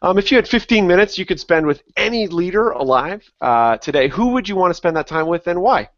Um, 0.01 0.17
if 0.17 0.31
you 0.31 0.37
had 0.37 0.47
15 0.47 0.87
minutes 0.87 1.17
you 1.17 1.25
could 1.25 1.41
spend 1.41 1.65
with 1.65 1.83
any 1.97 2.27
leader 2.27 2.69
alive 2.71 3.29
uh, 3.41 3.77
today, 3.77 4.07
who 4.07 4.29
would 4.29 4.47
you 4.47 4.55
want 4.55 4.71
to 4.71 4.75
spend 4.75 4.95
that 4.95 5.07
time 5.07 5.27
with, 5.27 5.47
and 5.47 5.61
why? 5.61 5.89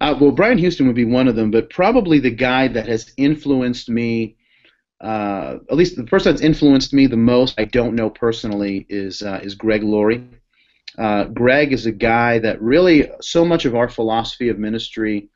uh, 0.00 0.14
well 0.20 0.30
brian 0.32 0.58
houston 0.58 0.86
would 0.86 0.96
be 0.96 1.04
one 1.04 1.28
of 1.28 1.36
them 1.36 1.50
but 1.50 1.70
probably 1.70 2.18
the 2.18 2.30
guy 2.30 2.68
that 2.68 2.86
has 2.86 3.12
influenced 3.16 3.88
me 3.88 4.36
uh, 5.00 5.56
at 5.70 5.76
least 5.76 5.96
the 5.96 6.04
person 6.04 6.32
that's 6.32 6.42
influenced 6.42 6.92
me 6.92 7.06
the 7.06 7.16
most 7.16 7.58
i 7.58 7.64
don't 7.64 7.94
know 7.94 8.10
personally 8.10 8.86
is 8.88 9.22
uh, 9.22 9.40
is 9.42 9.54
greg 9.54 9.82
laurie 9.82 10.24
uh, 10.98 11.24
greg 11.24 11.72
is 11.72 11.86
a 11.86 11.92
guy 11.92 12.38
that 12.38 12.60
really 12.62 13.08
so 13.20 13.44
much 13.44 13.64
of 13.64 13.74
our 13.74 13.88
philosophy 13.88 14.48
of 14.48 14.58
ministry 14.58 15.28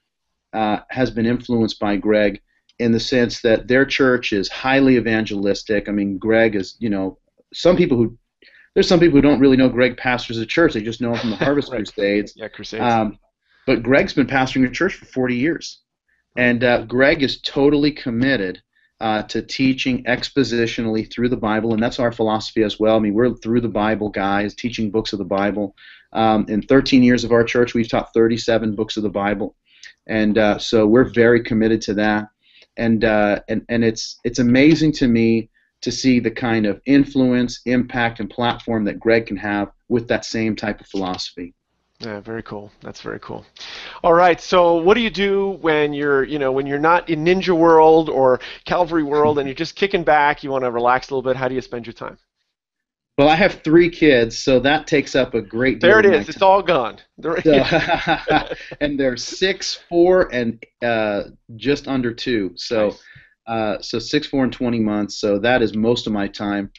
uh, 0.52 0.78
has 0.90 1.10
been 1.10 1.26
influenced 1.26 1.78
by 1.80 1.96
greg 1.96 2.40
in 2.78 2.92
the 2.92 3.00
sense 3.00 3.40
that 3.42 3.66
their 3.66 3.84
church 3.84 4.32
is 4.32 4.48
highly 4.48 4.96
evangelistic 4.96 5.88
i 5.88 5.92
mean 5.92 6.18
greg 6.18 6.54
is 6.54 6.76
you 6.78 6.88
know 6.88 7.18
some 7.52 7.76
people 7.76 7.96
who 7.96 8.16
there's 8.74 8.88
some 8.88 9.00
people 9.00 9.16
who 9.16 9.22
don't 9.22 9.40
really 9.40 9.56
know 9.56 9.68
greg 9.68 9.96
pastors 9.96 10.38
a 10.38 10.46
church 10.46 10.72
they 10.74 10.82
just 10.82 11.00
know 11.00 11.12
him 11.12 11.18
from 11.18 11.30
the 11.30 11.36
harvest 11.44 11.70
Right. 11.72 11.84
crusades 11.84 12.32
Yeah, 12.36 12.48
Crusades. 12.48 12.82
um, 12.84 13.18
but 13.66 13.82
Greg's 13.82 14.14
been 14.14 14.26
pastoring 14.26 14.66
a 14.66 14.70
church 14.70 14.94
for 14.94 15.04
40 15.04 15.36
years. 15.36 15.82
And 16.38 16.64
uh, 16.64 16.84
Greg 16.86 17.22
is 17.22 17.38
totally 17.42 17.90
committed 17.92 18.62
uh, 19.00 19.22
to 19.22 19.42
teaching 19.42 20.02
expositionally 20.04 21.10
through 21.10 21.28
the 21.28 21.36
Bible, 21.36 21.72
and 21.72 21.82
that's 21.82 22.00
our 22.00 22.12
philosophy 22.12 22.62
as 22.62 22.80
well. 22.80 22.96
I 22.96 22.98
mean, 22.98 23.14
we're 23.14 23.34
through 23.34 23.60
the 23.60 23.68
Bible 23.68 24.08
guys, 24.08 24.54
teaching 24.54 24.90
books 24.90 25.12
of 25.12 25.18
the 25.18 25.24
Bible. 25.24 25.76
Um, 26.12 26.46
in 26.48 26.62
13 26.62 27.02
years 27.02 27.24
of 27.24 27.32
our 27.32 27.44
church, 27.44 27.74
we've 27.74 27.88
taught 27.88 28.12
37 28.14 28.74
books 28.74 28.96
of 28.96 29.02
the 29.02 29.08
Bible, 29.08 29.54
and 30.06 30.36
uh, 30.36 30.58
so 30.58 30.86
we're 30.86 31.04
very 31.04 31.42
committed 31.42 31.80
to 31.82 31.94
that. 31.94 32.28
And 32.76 33.04
uh, 33.04 33.40
and 33.48 33.64
and 33.68 33.84
it's 33.84 34.18
it's 34.24 34.38
amazing 34.38 34.92
to 34.92 35.08
me 35.08 35.50
to 35.80 35.92
see 35.92 36.18
the 36.18 36.30
kind 36.30 36.66
of 36.66 36.80
influence, 36.86 37.60
impact, 37.66 38.20
and 38.20 38.30
platform 38.30 38.84
that 38.84 38.98
Greg 38.98 39.26
can 39.26 39.36
have 39.36 39.70
with 39.88 40.08
that 40.08 40.24
same 40.24 40.56
type 40.56 40.80
of 40.80 40.86
philosophy. 40.86 41.54
Yeah, 42.00 42.20
very 42.20 42.44
cool. 42.44 42.70
That's 42.80 43.00
very 43.00 43.18
cool. 43.18 43.44
All 44.04 44.12
right. 44.14 44.40
So, 44.40 44.76
what 44.76 44.94
do 44.94 45.00
you 45.00 45.10
do 45.10 45.58
when 45.60 45.92
you're, 45.92 46.22
you 46.22 46.38
know, 46.38 46.52
when 46.52 46.64
you're 46.64 46.78
not 46.78 47.08
in 47.10 47.24
Ninja 47.24 47.56
World 47.56 48.08
or 48.08 48.38
Calvary 48.64 49.02
World 49.02 49.38
and 49.38 49.48
you're 49.48 49.54
just 49.56 49.74
kicking 49.74 50.04
back? 50.04 50.44
You 50.44 50.50
want 50.50 50.62
to 50.62 50.70
relax 50.70 51.10
a 51.10 51.14
little 51.14 51.28
bit. 51.28 51.36
How 51.36 51.48
do 51.48 51.56
you 51.56 51.60
spend 51.60 51.86
your 51.86 51.92
time? 51.94 52.16
Well, 53.18 53.28
I 53.28 53.34
have 53.34 53.62
three 53.64 53.90
kids, 53.90 54.38
so 54.38 54.60
that 54.60 54.86
takes 54.86 55.16
up 55.16 55.34
a 55.34 55.42
great 55.42 55.80
deal. 55.80 55.90
There 55.90 55.98
it 55.98 56.06
is. 56.06 56.20
It's 56.28 56.36
It's 56.36 56.42
all 56.42 56.62
gone. 56.62 56.98
There- 57.18 57.42
So, 57.42 57.64
and 58.80 58.98
they're 58.98 59.16
six, 59.16 59.80
four, 59.88 60.32
and 60.32 60.64
uh, 60.82 61.24
just 61.56 61.88
under 61.88 62.14
two. 62.14 62.52
So, 62.54 62.90
Nice. 62.90 63.02
uh, 63.48 63.82
so 63.82 63.98
six, 63.98 64.28
four, 64.28 64.44
and 64.44 64.52
twenty 64.52 64.78
months. 64.78 65.16
So 65.18 65.40
that 65.40 65.62
is 65.62 65.74
most 65.74 66.06
of 66.06 66.12
my 66.12 66.28
time. 66.28 66.70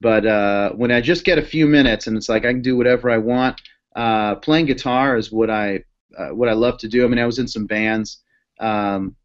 But 0.00 0.24
uh, 0.26 0.70
when 0.74 0.92
I 0.92 1.00
just 1.00 1.24
get 1.24 1.38
a 1.38 1.42
few 1.44 1.66
minutes, 1.66 2.06
and 2.06 2.16
it's 2.16 2.28
like 2.28 2.44
I 2.44 2.52
can 2.52 2.62
do 2.62 2.76
whatever 2.76 3.10
I 3.10 3.18
want. 3.18 3.60
Uh, 3.94 4.36
playing 4.36 4.66
guitar 4.66 5.16
is 5.16 5.32
what 5.32 5.50
I 5.50 5.84
uh, 6.16 6.28
what 6.28 6.48
I 6.48 6.52
love 6.52 6.78
to 6.78 6.88
do. 6.88 7.04
I 7.04 7.08
mean, 7.08 7.18
I 7.18 7.26
was 7.26 7.38
in 7.38 7.48
some 7.48 7.66
bands, 7.66 8.18
um, 8.58 9.16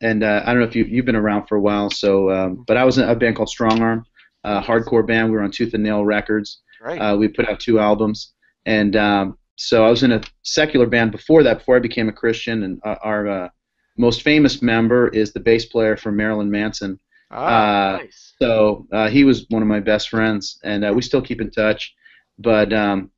and 0.00 0.22
uh, 0.22 0.42
I 0.44 0.52
don't 0.52 0.60
know 0.60 0.68
if 0.68 0.76
you 0.76 0.84
you've 0.84 1.06
been 1.06 1.16
around 1.16 1.46
for 1.46 1.56
a 1.56 1.60
while. 1.60 1.90
So, 1.90 2.30
um, 2.30 2.64
but 2.66 2.76
I 2.76 2.84
was 2.84 2.98
in 2.98 3.08
a 3.08 3.14
band 3.14 3.36
called 3.36 3.48
Strong 3.48 3.80
Arm, 3.82 4.06
a 4.44 4.60
hardcore 4.60 5.06
band. 5.06 5.30
We 5.30 5.36
were 5.36 5.42
on 5.42 5.50
Tooth 5.50 5.74
and 5.74 5.82
Nail 5.82 6.04
Records. 6.04 6.60
Right. 6.80 6.98
Uh, 6.98 7.16
we 7.16 7.28
put 7.28 7.48
out 7.48 7.60
two 7.60 7.78
albums, 7.78 8.32
and 8.66 8.96
um, 8.96 9.38
so 9.56 9.84
I 9.84 9.90
was 9.90 10.02
in 10.02 10.12
a 10.12 10.22
secular 10.42 10.86
band 10.86 11.12
before 11.12 11.42
that, 11.44 11.58
before 11.58 11.76
I 11.76 11.80
became 11.80 12.08
a 12.08 12.12
Christian. 12.12 12.64
And 12.64 12.80
uh, 12.84 12.96
our 13.02 13.28
uh, 13.28 13.48
most 13.96 14.22
famous 14.22 14.62
member 14.62 15.08
is 15.08 15.32
the 15.32 15.40
bass 15.40 15.66
player 15.66 15.96
for 15.96 16.10
Marilyn 16.10 16.50
Manson. 16.50 16.98
ah, 17.30 17.94
uh, 17.94 17.96
nice. 17.98 18.34
So 18.40 18.86
uh, 18.92 19.08
he 19.08 19.24
was 19.24 19.46
one 19.48 19.62
of 19.62 19.68
my 19.68 19.80
best 19.80 20.08
friends, 20.08 20.58
and 20.64 20.84
uh, 20.84 20.92
we 20.94 21.02
still 21.02 21.22
keep 21.22 21.40
in 21.40 21.50
touch. 21.50 21.94
But 22.38 22.72
um, 22.72 23.10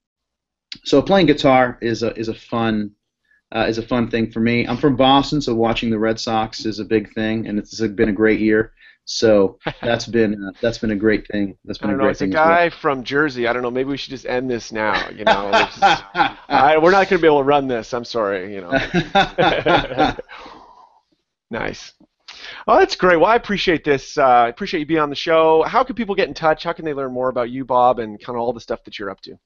so 0.85 1.01
playing 1.03 1.27
guitar 1.27 1.79
is 1.81 2.03
a 2.03 2.13
is 2.19 2.29
a 2.29 2.35
fun 2.35 2.91
uh, 3.55 3.67
is 3.69 3.79
a 3.79 3.83
fun 3.87 4.11
thing 4.11 4.31
for 4.31 4.41
me. 4.41 4.67
I'm 4.67 4.77
from 4.77 4.97
Boston, 4.97 5.41
so 5.41 5.55
watching 5.55 5.91
the 5.91 5.99
Red 5.99 6.19
Sox 6.19 6.65
is 6.67 6.79
a 6.81 6.85
big 6.85 7.13
thing, 7.15 7.47
and 7.47 7.59
it's 7.59 7.81
been 7.81 8.09
a 8.09 8.13
great 8.13 8.41
year. 8.41 8.73
So 9.07 9.59
that's 9.83 10.07
been 10.07 10.43
uh, 10.43 10.53
that's 10.63 10.79
been 10.79 10.91
a 10.93 10.97
great 10.97 11.27
thing. 11.29 11.57
That's 11.65 11.79
I 11.81 11.83
been 11.83 11.91
a 11.91 11.93
don't 11.93 11.99
know. 11.99 12.05
great 12.05 12.11
It's 12.13 12.21
a 12.23 12.25
thing. 12.25 12.33
well. 12.35 12.45
guy 12.45 12.71
from 12.71 13.05
Jersey. 13.05 13.47
I 13.47 13.53
don't 13.53 13.63
know. 13.63 13.71
Maybe 13.71 13.91
we 13.91 13.97
should 13.97 14.11
just 14.11 14.27
end 14.27 14.51
this 14.51 14.73
now. 14.73 15.09
You 15.11 15.25
know, 15.25 15.49
is- 15.51 15.79
I, 15.83 16.79
we're 16.83 16.91
not 16.91 17.09
going 17.09 17.19
to 17.19 17.23
be 17.23 17.27
able 17.27 17.39
to 17.41 17.45
run 17.45 17.69
this. 17.69 17.93
I'm 17.93 18.05
sorry. 18.05 18.55
You 18.55 18.63
know. 18.63 18.73
nice. 21.51 21.93
Oh, 22.67 22.79
that's 22.79 22.97
great. 22.97 23.17
Well, 23.17 23.31
I 23.31 23.37
appreciate 23.37 23.85
this. 23.85 24.19
Uh, 24.19 24.23
I 24.25 24.49
appreciate 24.49 24.81
you 24.81 24.87
being 24.87 25.01
on 25.01 25.11
the 25.11 25.17
show. 25.17 25.63
How 25.63 25.85
can 25.85 25.95
people 25.95 26.15
get 26.15 26.29
in 26.29 26.35
touch? 26.35 26.65
How 26.65 26.73
can 26.73 26.85
they 26.85 26.95
learn 26.95 27.13
more 27.13 27.29
about 27.29 27.51
you, 27.51 27.65
Bob, 27.65 27.99
and 27.99 28.19
kind 28.23 28.37
of 28.37 28.43
all 28.43 28.53
the 28.53 28.61
stuff 28.61 28.83
that 28.85 28.99
you're 28.99 29.11
up 29.11 29.21
to? 29.23 29.37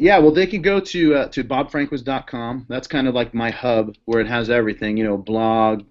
Yeah, 0.00 0.16
well, 0.18 0.32
they 0.32 0.46
can 0.46 0.62
go 0.62 0.80
to 0.80 1.14
uh, 1.14 1.28
to 1.28 1.44
bobfranquiz.com. 1.44 2.64
That's 2.70 2.88
kind 2.88 3.06
of 3.06 3.14
like 3.14 3.34
my 3.34 3.50
hub 3.50 3.96
where 4.06 4.20
it 4.20 4.28
has 4.28 4.48
everything. 4.48 4.96
You 4.96 5.04
know, 5.04 5.18
blog, 5.18 5.82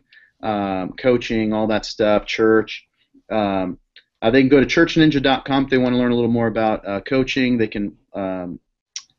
um, 0.41 0.93
coaching, 0.93 1.54
all 1.54 1.67
that 1.67 1.86
stuff, 1.86 2.26
church. 2.26 2.88
Um, 3.32 3.78
uh, 4.24 4.32
they 4.32 4.41
can 4.41 4.50
go 4.50 4.60
to 4.60 4.65
churchninja.com 4.65 5.65
if 5.65 5.69
they 5.69 5.78
want 5.78 5.93
to 5.93 6.00
learn 6.00 6.12
a 6.12 6.15
little 6.15 6.32
more 6.32 6.48
about 6.48 6.88
uh, 6.88 7.02
coaching. 7.02 7.60
They 7.60 7.67
can, 7.67 7.95
um, 8.15 8.60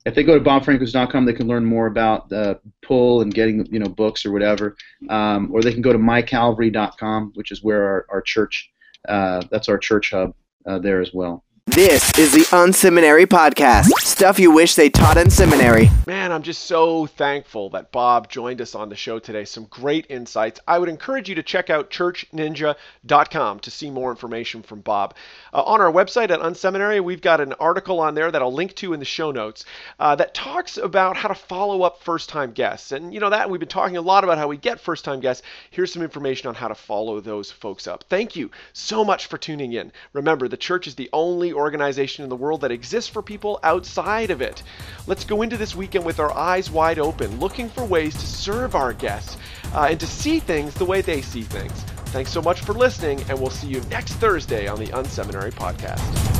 if 0.06 0.16
they 0.16 0.24
go 0.24 0.36
to 0.36 0.44
bobfranquiz.com, 0.44 1.24
they 1.24 1.34
can 1.34 1.46
learn 1.46 1.64
more 1.64 1.86
about 1.86 2.32
uh, 2.32 2.54
pull 2.82 3.20
and 3.20 3.32
getting 3.32 3.64
you 3.66 3.78
know 3.78 3.88
books 3.88 4.26
or 4.26 4.32
whatever. 4.32 4.76
Um, 5.08 5.52
or 5.52 5.62
they 5.62 5.72
can 5.72 5.82
go 5.82 5.92
to 5.92 6.00
mycalvary.com, 6.00 7.30
which 7.36 7.52
is 7.52 7.62
where 7.62 7.84
our, 7.84 8.06
our 8.10 8.22
church, 8.22 8.68
uh, 9.08 9.42
that's 9.52 9.68
our 9.68 9.78
church 9.78 10.10
hub 10.10 10.34
uh, 10.66 10.80
there 10.80 11.00
as 11.00 11.14
well. 11.14 11.44
This 11.74 12.18
is 12.18 12.32
the 12.32 12.40
Unseminary 12.56 13.26
Podcast. 13.26 13.90
Stuff 14.00 14.40
you 14.40 14.50
wish 14.50 14.74
they 14.74 14.90
taught 14.90 15.16
in 15.16 15.30
seminary. 15.30 15.88
Man, 16.04 16.32
I'm 16.32 16.42
just 16.42 16.64
so 16.64 17.06
thankful 17.06 17.70
that 17.70 17.92
Bob 17.92 18.28
joined 18.28 18.60
us 18.60 18.74
on 18.74 18.88
the 18.88 18.96
show 18.96 19.20
today. 19.20 19.44
Some 19.44 19.66
great 19.66 20.06
insights. 20.08 20.58
I 20.66 20.80
would 20.80 20.88
encourage 20.88 21.28
you 21.28 21.36
to 21.36 21.44
check 21.44 21.70
out 21.70 21.90
churchninja.com 21.90 23.60
to 23.60 23.70
see 23.70 23.88
more 23.88 24.10
information 24.10 24.62
from 24.62 24.80
Bob. 24.80 25.14
Uh, 25.54 25.62
on 25.62 25.80
our 25.80 25.92
website 25.92 26.30
at 26.30 26.40
Unseminary, 26.40 27.00
we've 27.04 27.20
got 27.20 27.40
an 27.40 27.52
article 27.52 28.00
on 28.00 28.14
there 28.14 28.32
that 28.32 28.42
I'll 28.42 28.52
link 28.52 28.74
to 28.76 28.92
in 28.92 28.98
the 28.98 29.06
show 29.06 29.30
notes 29.30 29.64
uh, 30.00 30.16
that 30.16 30.34
talks 30.34 30.76
about 30.76 31.16
how 31.16 31.28
to 31.28 31.36
follow 31.36 31.82
up 31.82 32.02
first 32.02 32.28
time 32.28 32.50
guests. 32.50 32.90
And 32.90 33.14
you 33.14 33.20
know 33.20 33.30
that 33.30 33.48
we've 33.48 33.60
been 33.60 33.68
talking 33.68 33.96
a 33.96 34.02
lot 34.02 34.24
about 34.24 34.38
how 34.38 34.48
we 34.48 34.56
get 34.56 34.80
first 34.80 35.04
time 35.04 35.20
guests. 35.20 35.44
Here's 35.70 35.92
some 35.92 36.02
information 36.02 36.48
on 36.48 36.56
how 36.56 36.66
to 36.66 36.74
follow 36.74 37.20
those 37.20 37.52
folks 37.52 37.86
up. 37.86 38.04
Thank 38.08 38.34
you 38.34 38.50
so 38.72 39.04
much 39.04 39.26
for 39.26 39.38
tuning 39.38 39.74
in. 39.74 39.92
Remember, 40.12 40.48
the 40.48 40.56
church 40.56 40.88
is 40.88 40.96
the 40.96 41.10
only 41.12 41.59
organization 41.60 42.24
in 42.24 42.28
the 42.28 42.36
world 42.36 42.62
that 42.62 42.72
exists 42.72 43.08
for 43.08 43.22
people 43.22 43.60
outside 43.62 44.30
of 44.30 44.40
it. 44.40 44.62
Let's 45.06 45.24
go 45.24 45.42
into 45.42 45.56
this 45.56 45.76
weekend 45.76 46.04
with 46.04 46.18
our 46.18 46.36
eyes 46.36 46.70
wide 46.70 46.98
open, 46.98 47.38
looking 47.38 47.68
for 47.68 47.84
ways 47.84 48.14
to 48.14 48.26
serve 48.26 48.74
our 48.74 48.92
guests 48.92 49.36
uh, 49.74 49.88
and 49.90 50.00
to 50.00 50.06
see 50.06 50.40
things 50.40 50.74
the 50.74 50.84
way 50.84 51.00
they 51.00 51.22
see 51.22 51.42
things. 51.42 51.72
Thanks 52.06 52.32
so 52.32 52.42
much 52.42 52.62
for 52.62 52.72
listening, 52.72 53.22
and 53.28 53.40
we'll 53.40 53.50
see 53.50 53.68
you 53.68 53.80
next 53.82 54.14
Thursday 54.14 54.66
on 54.66 54.80
the 54.80 54.88
Unseminary 54.88 55.52
Podcast. 55.52 56.39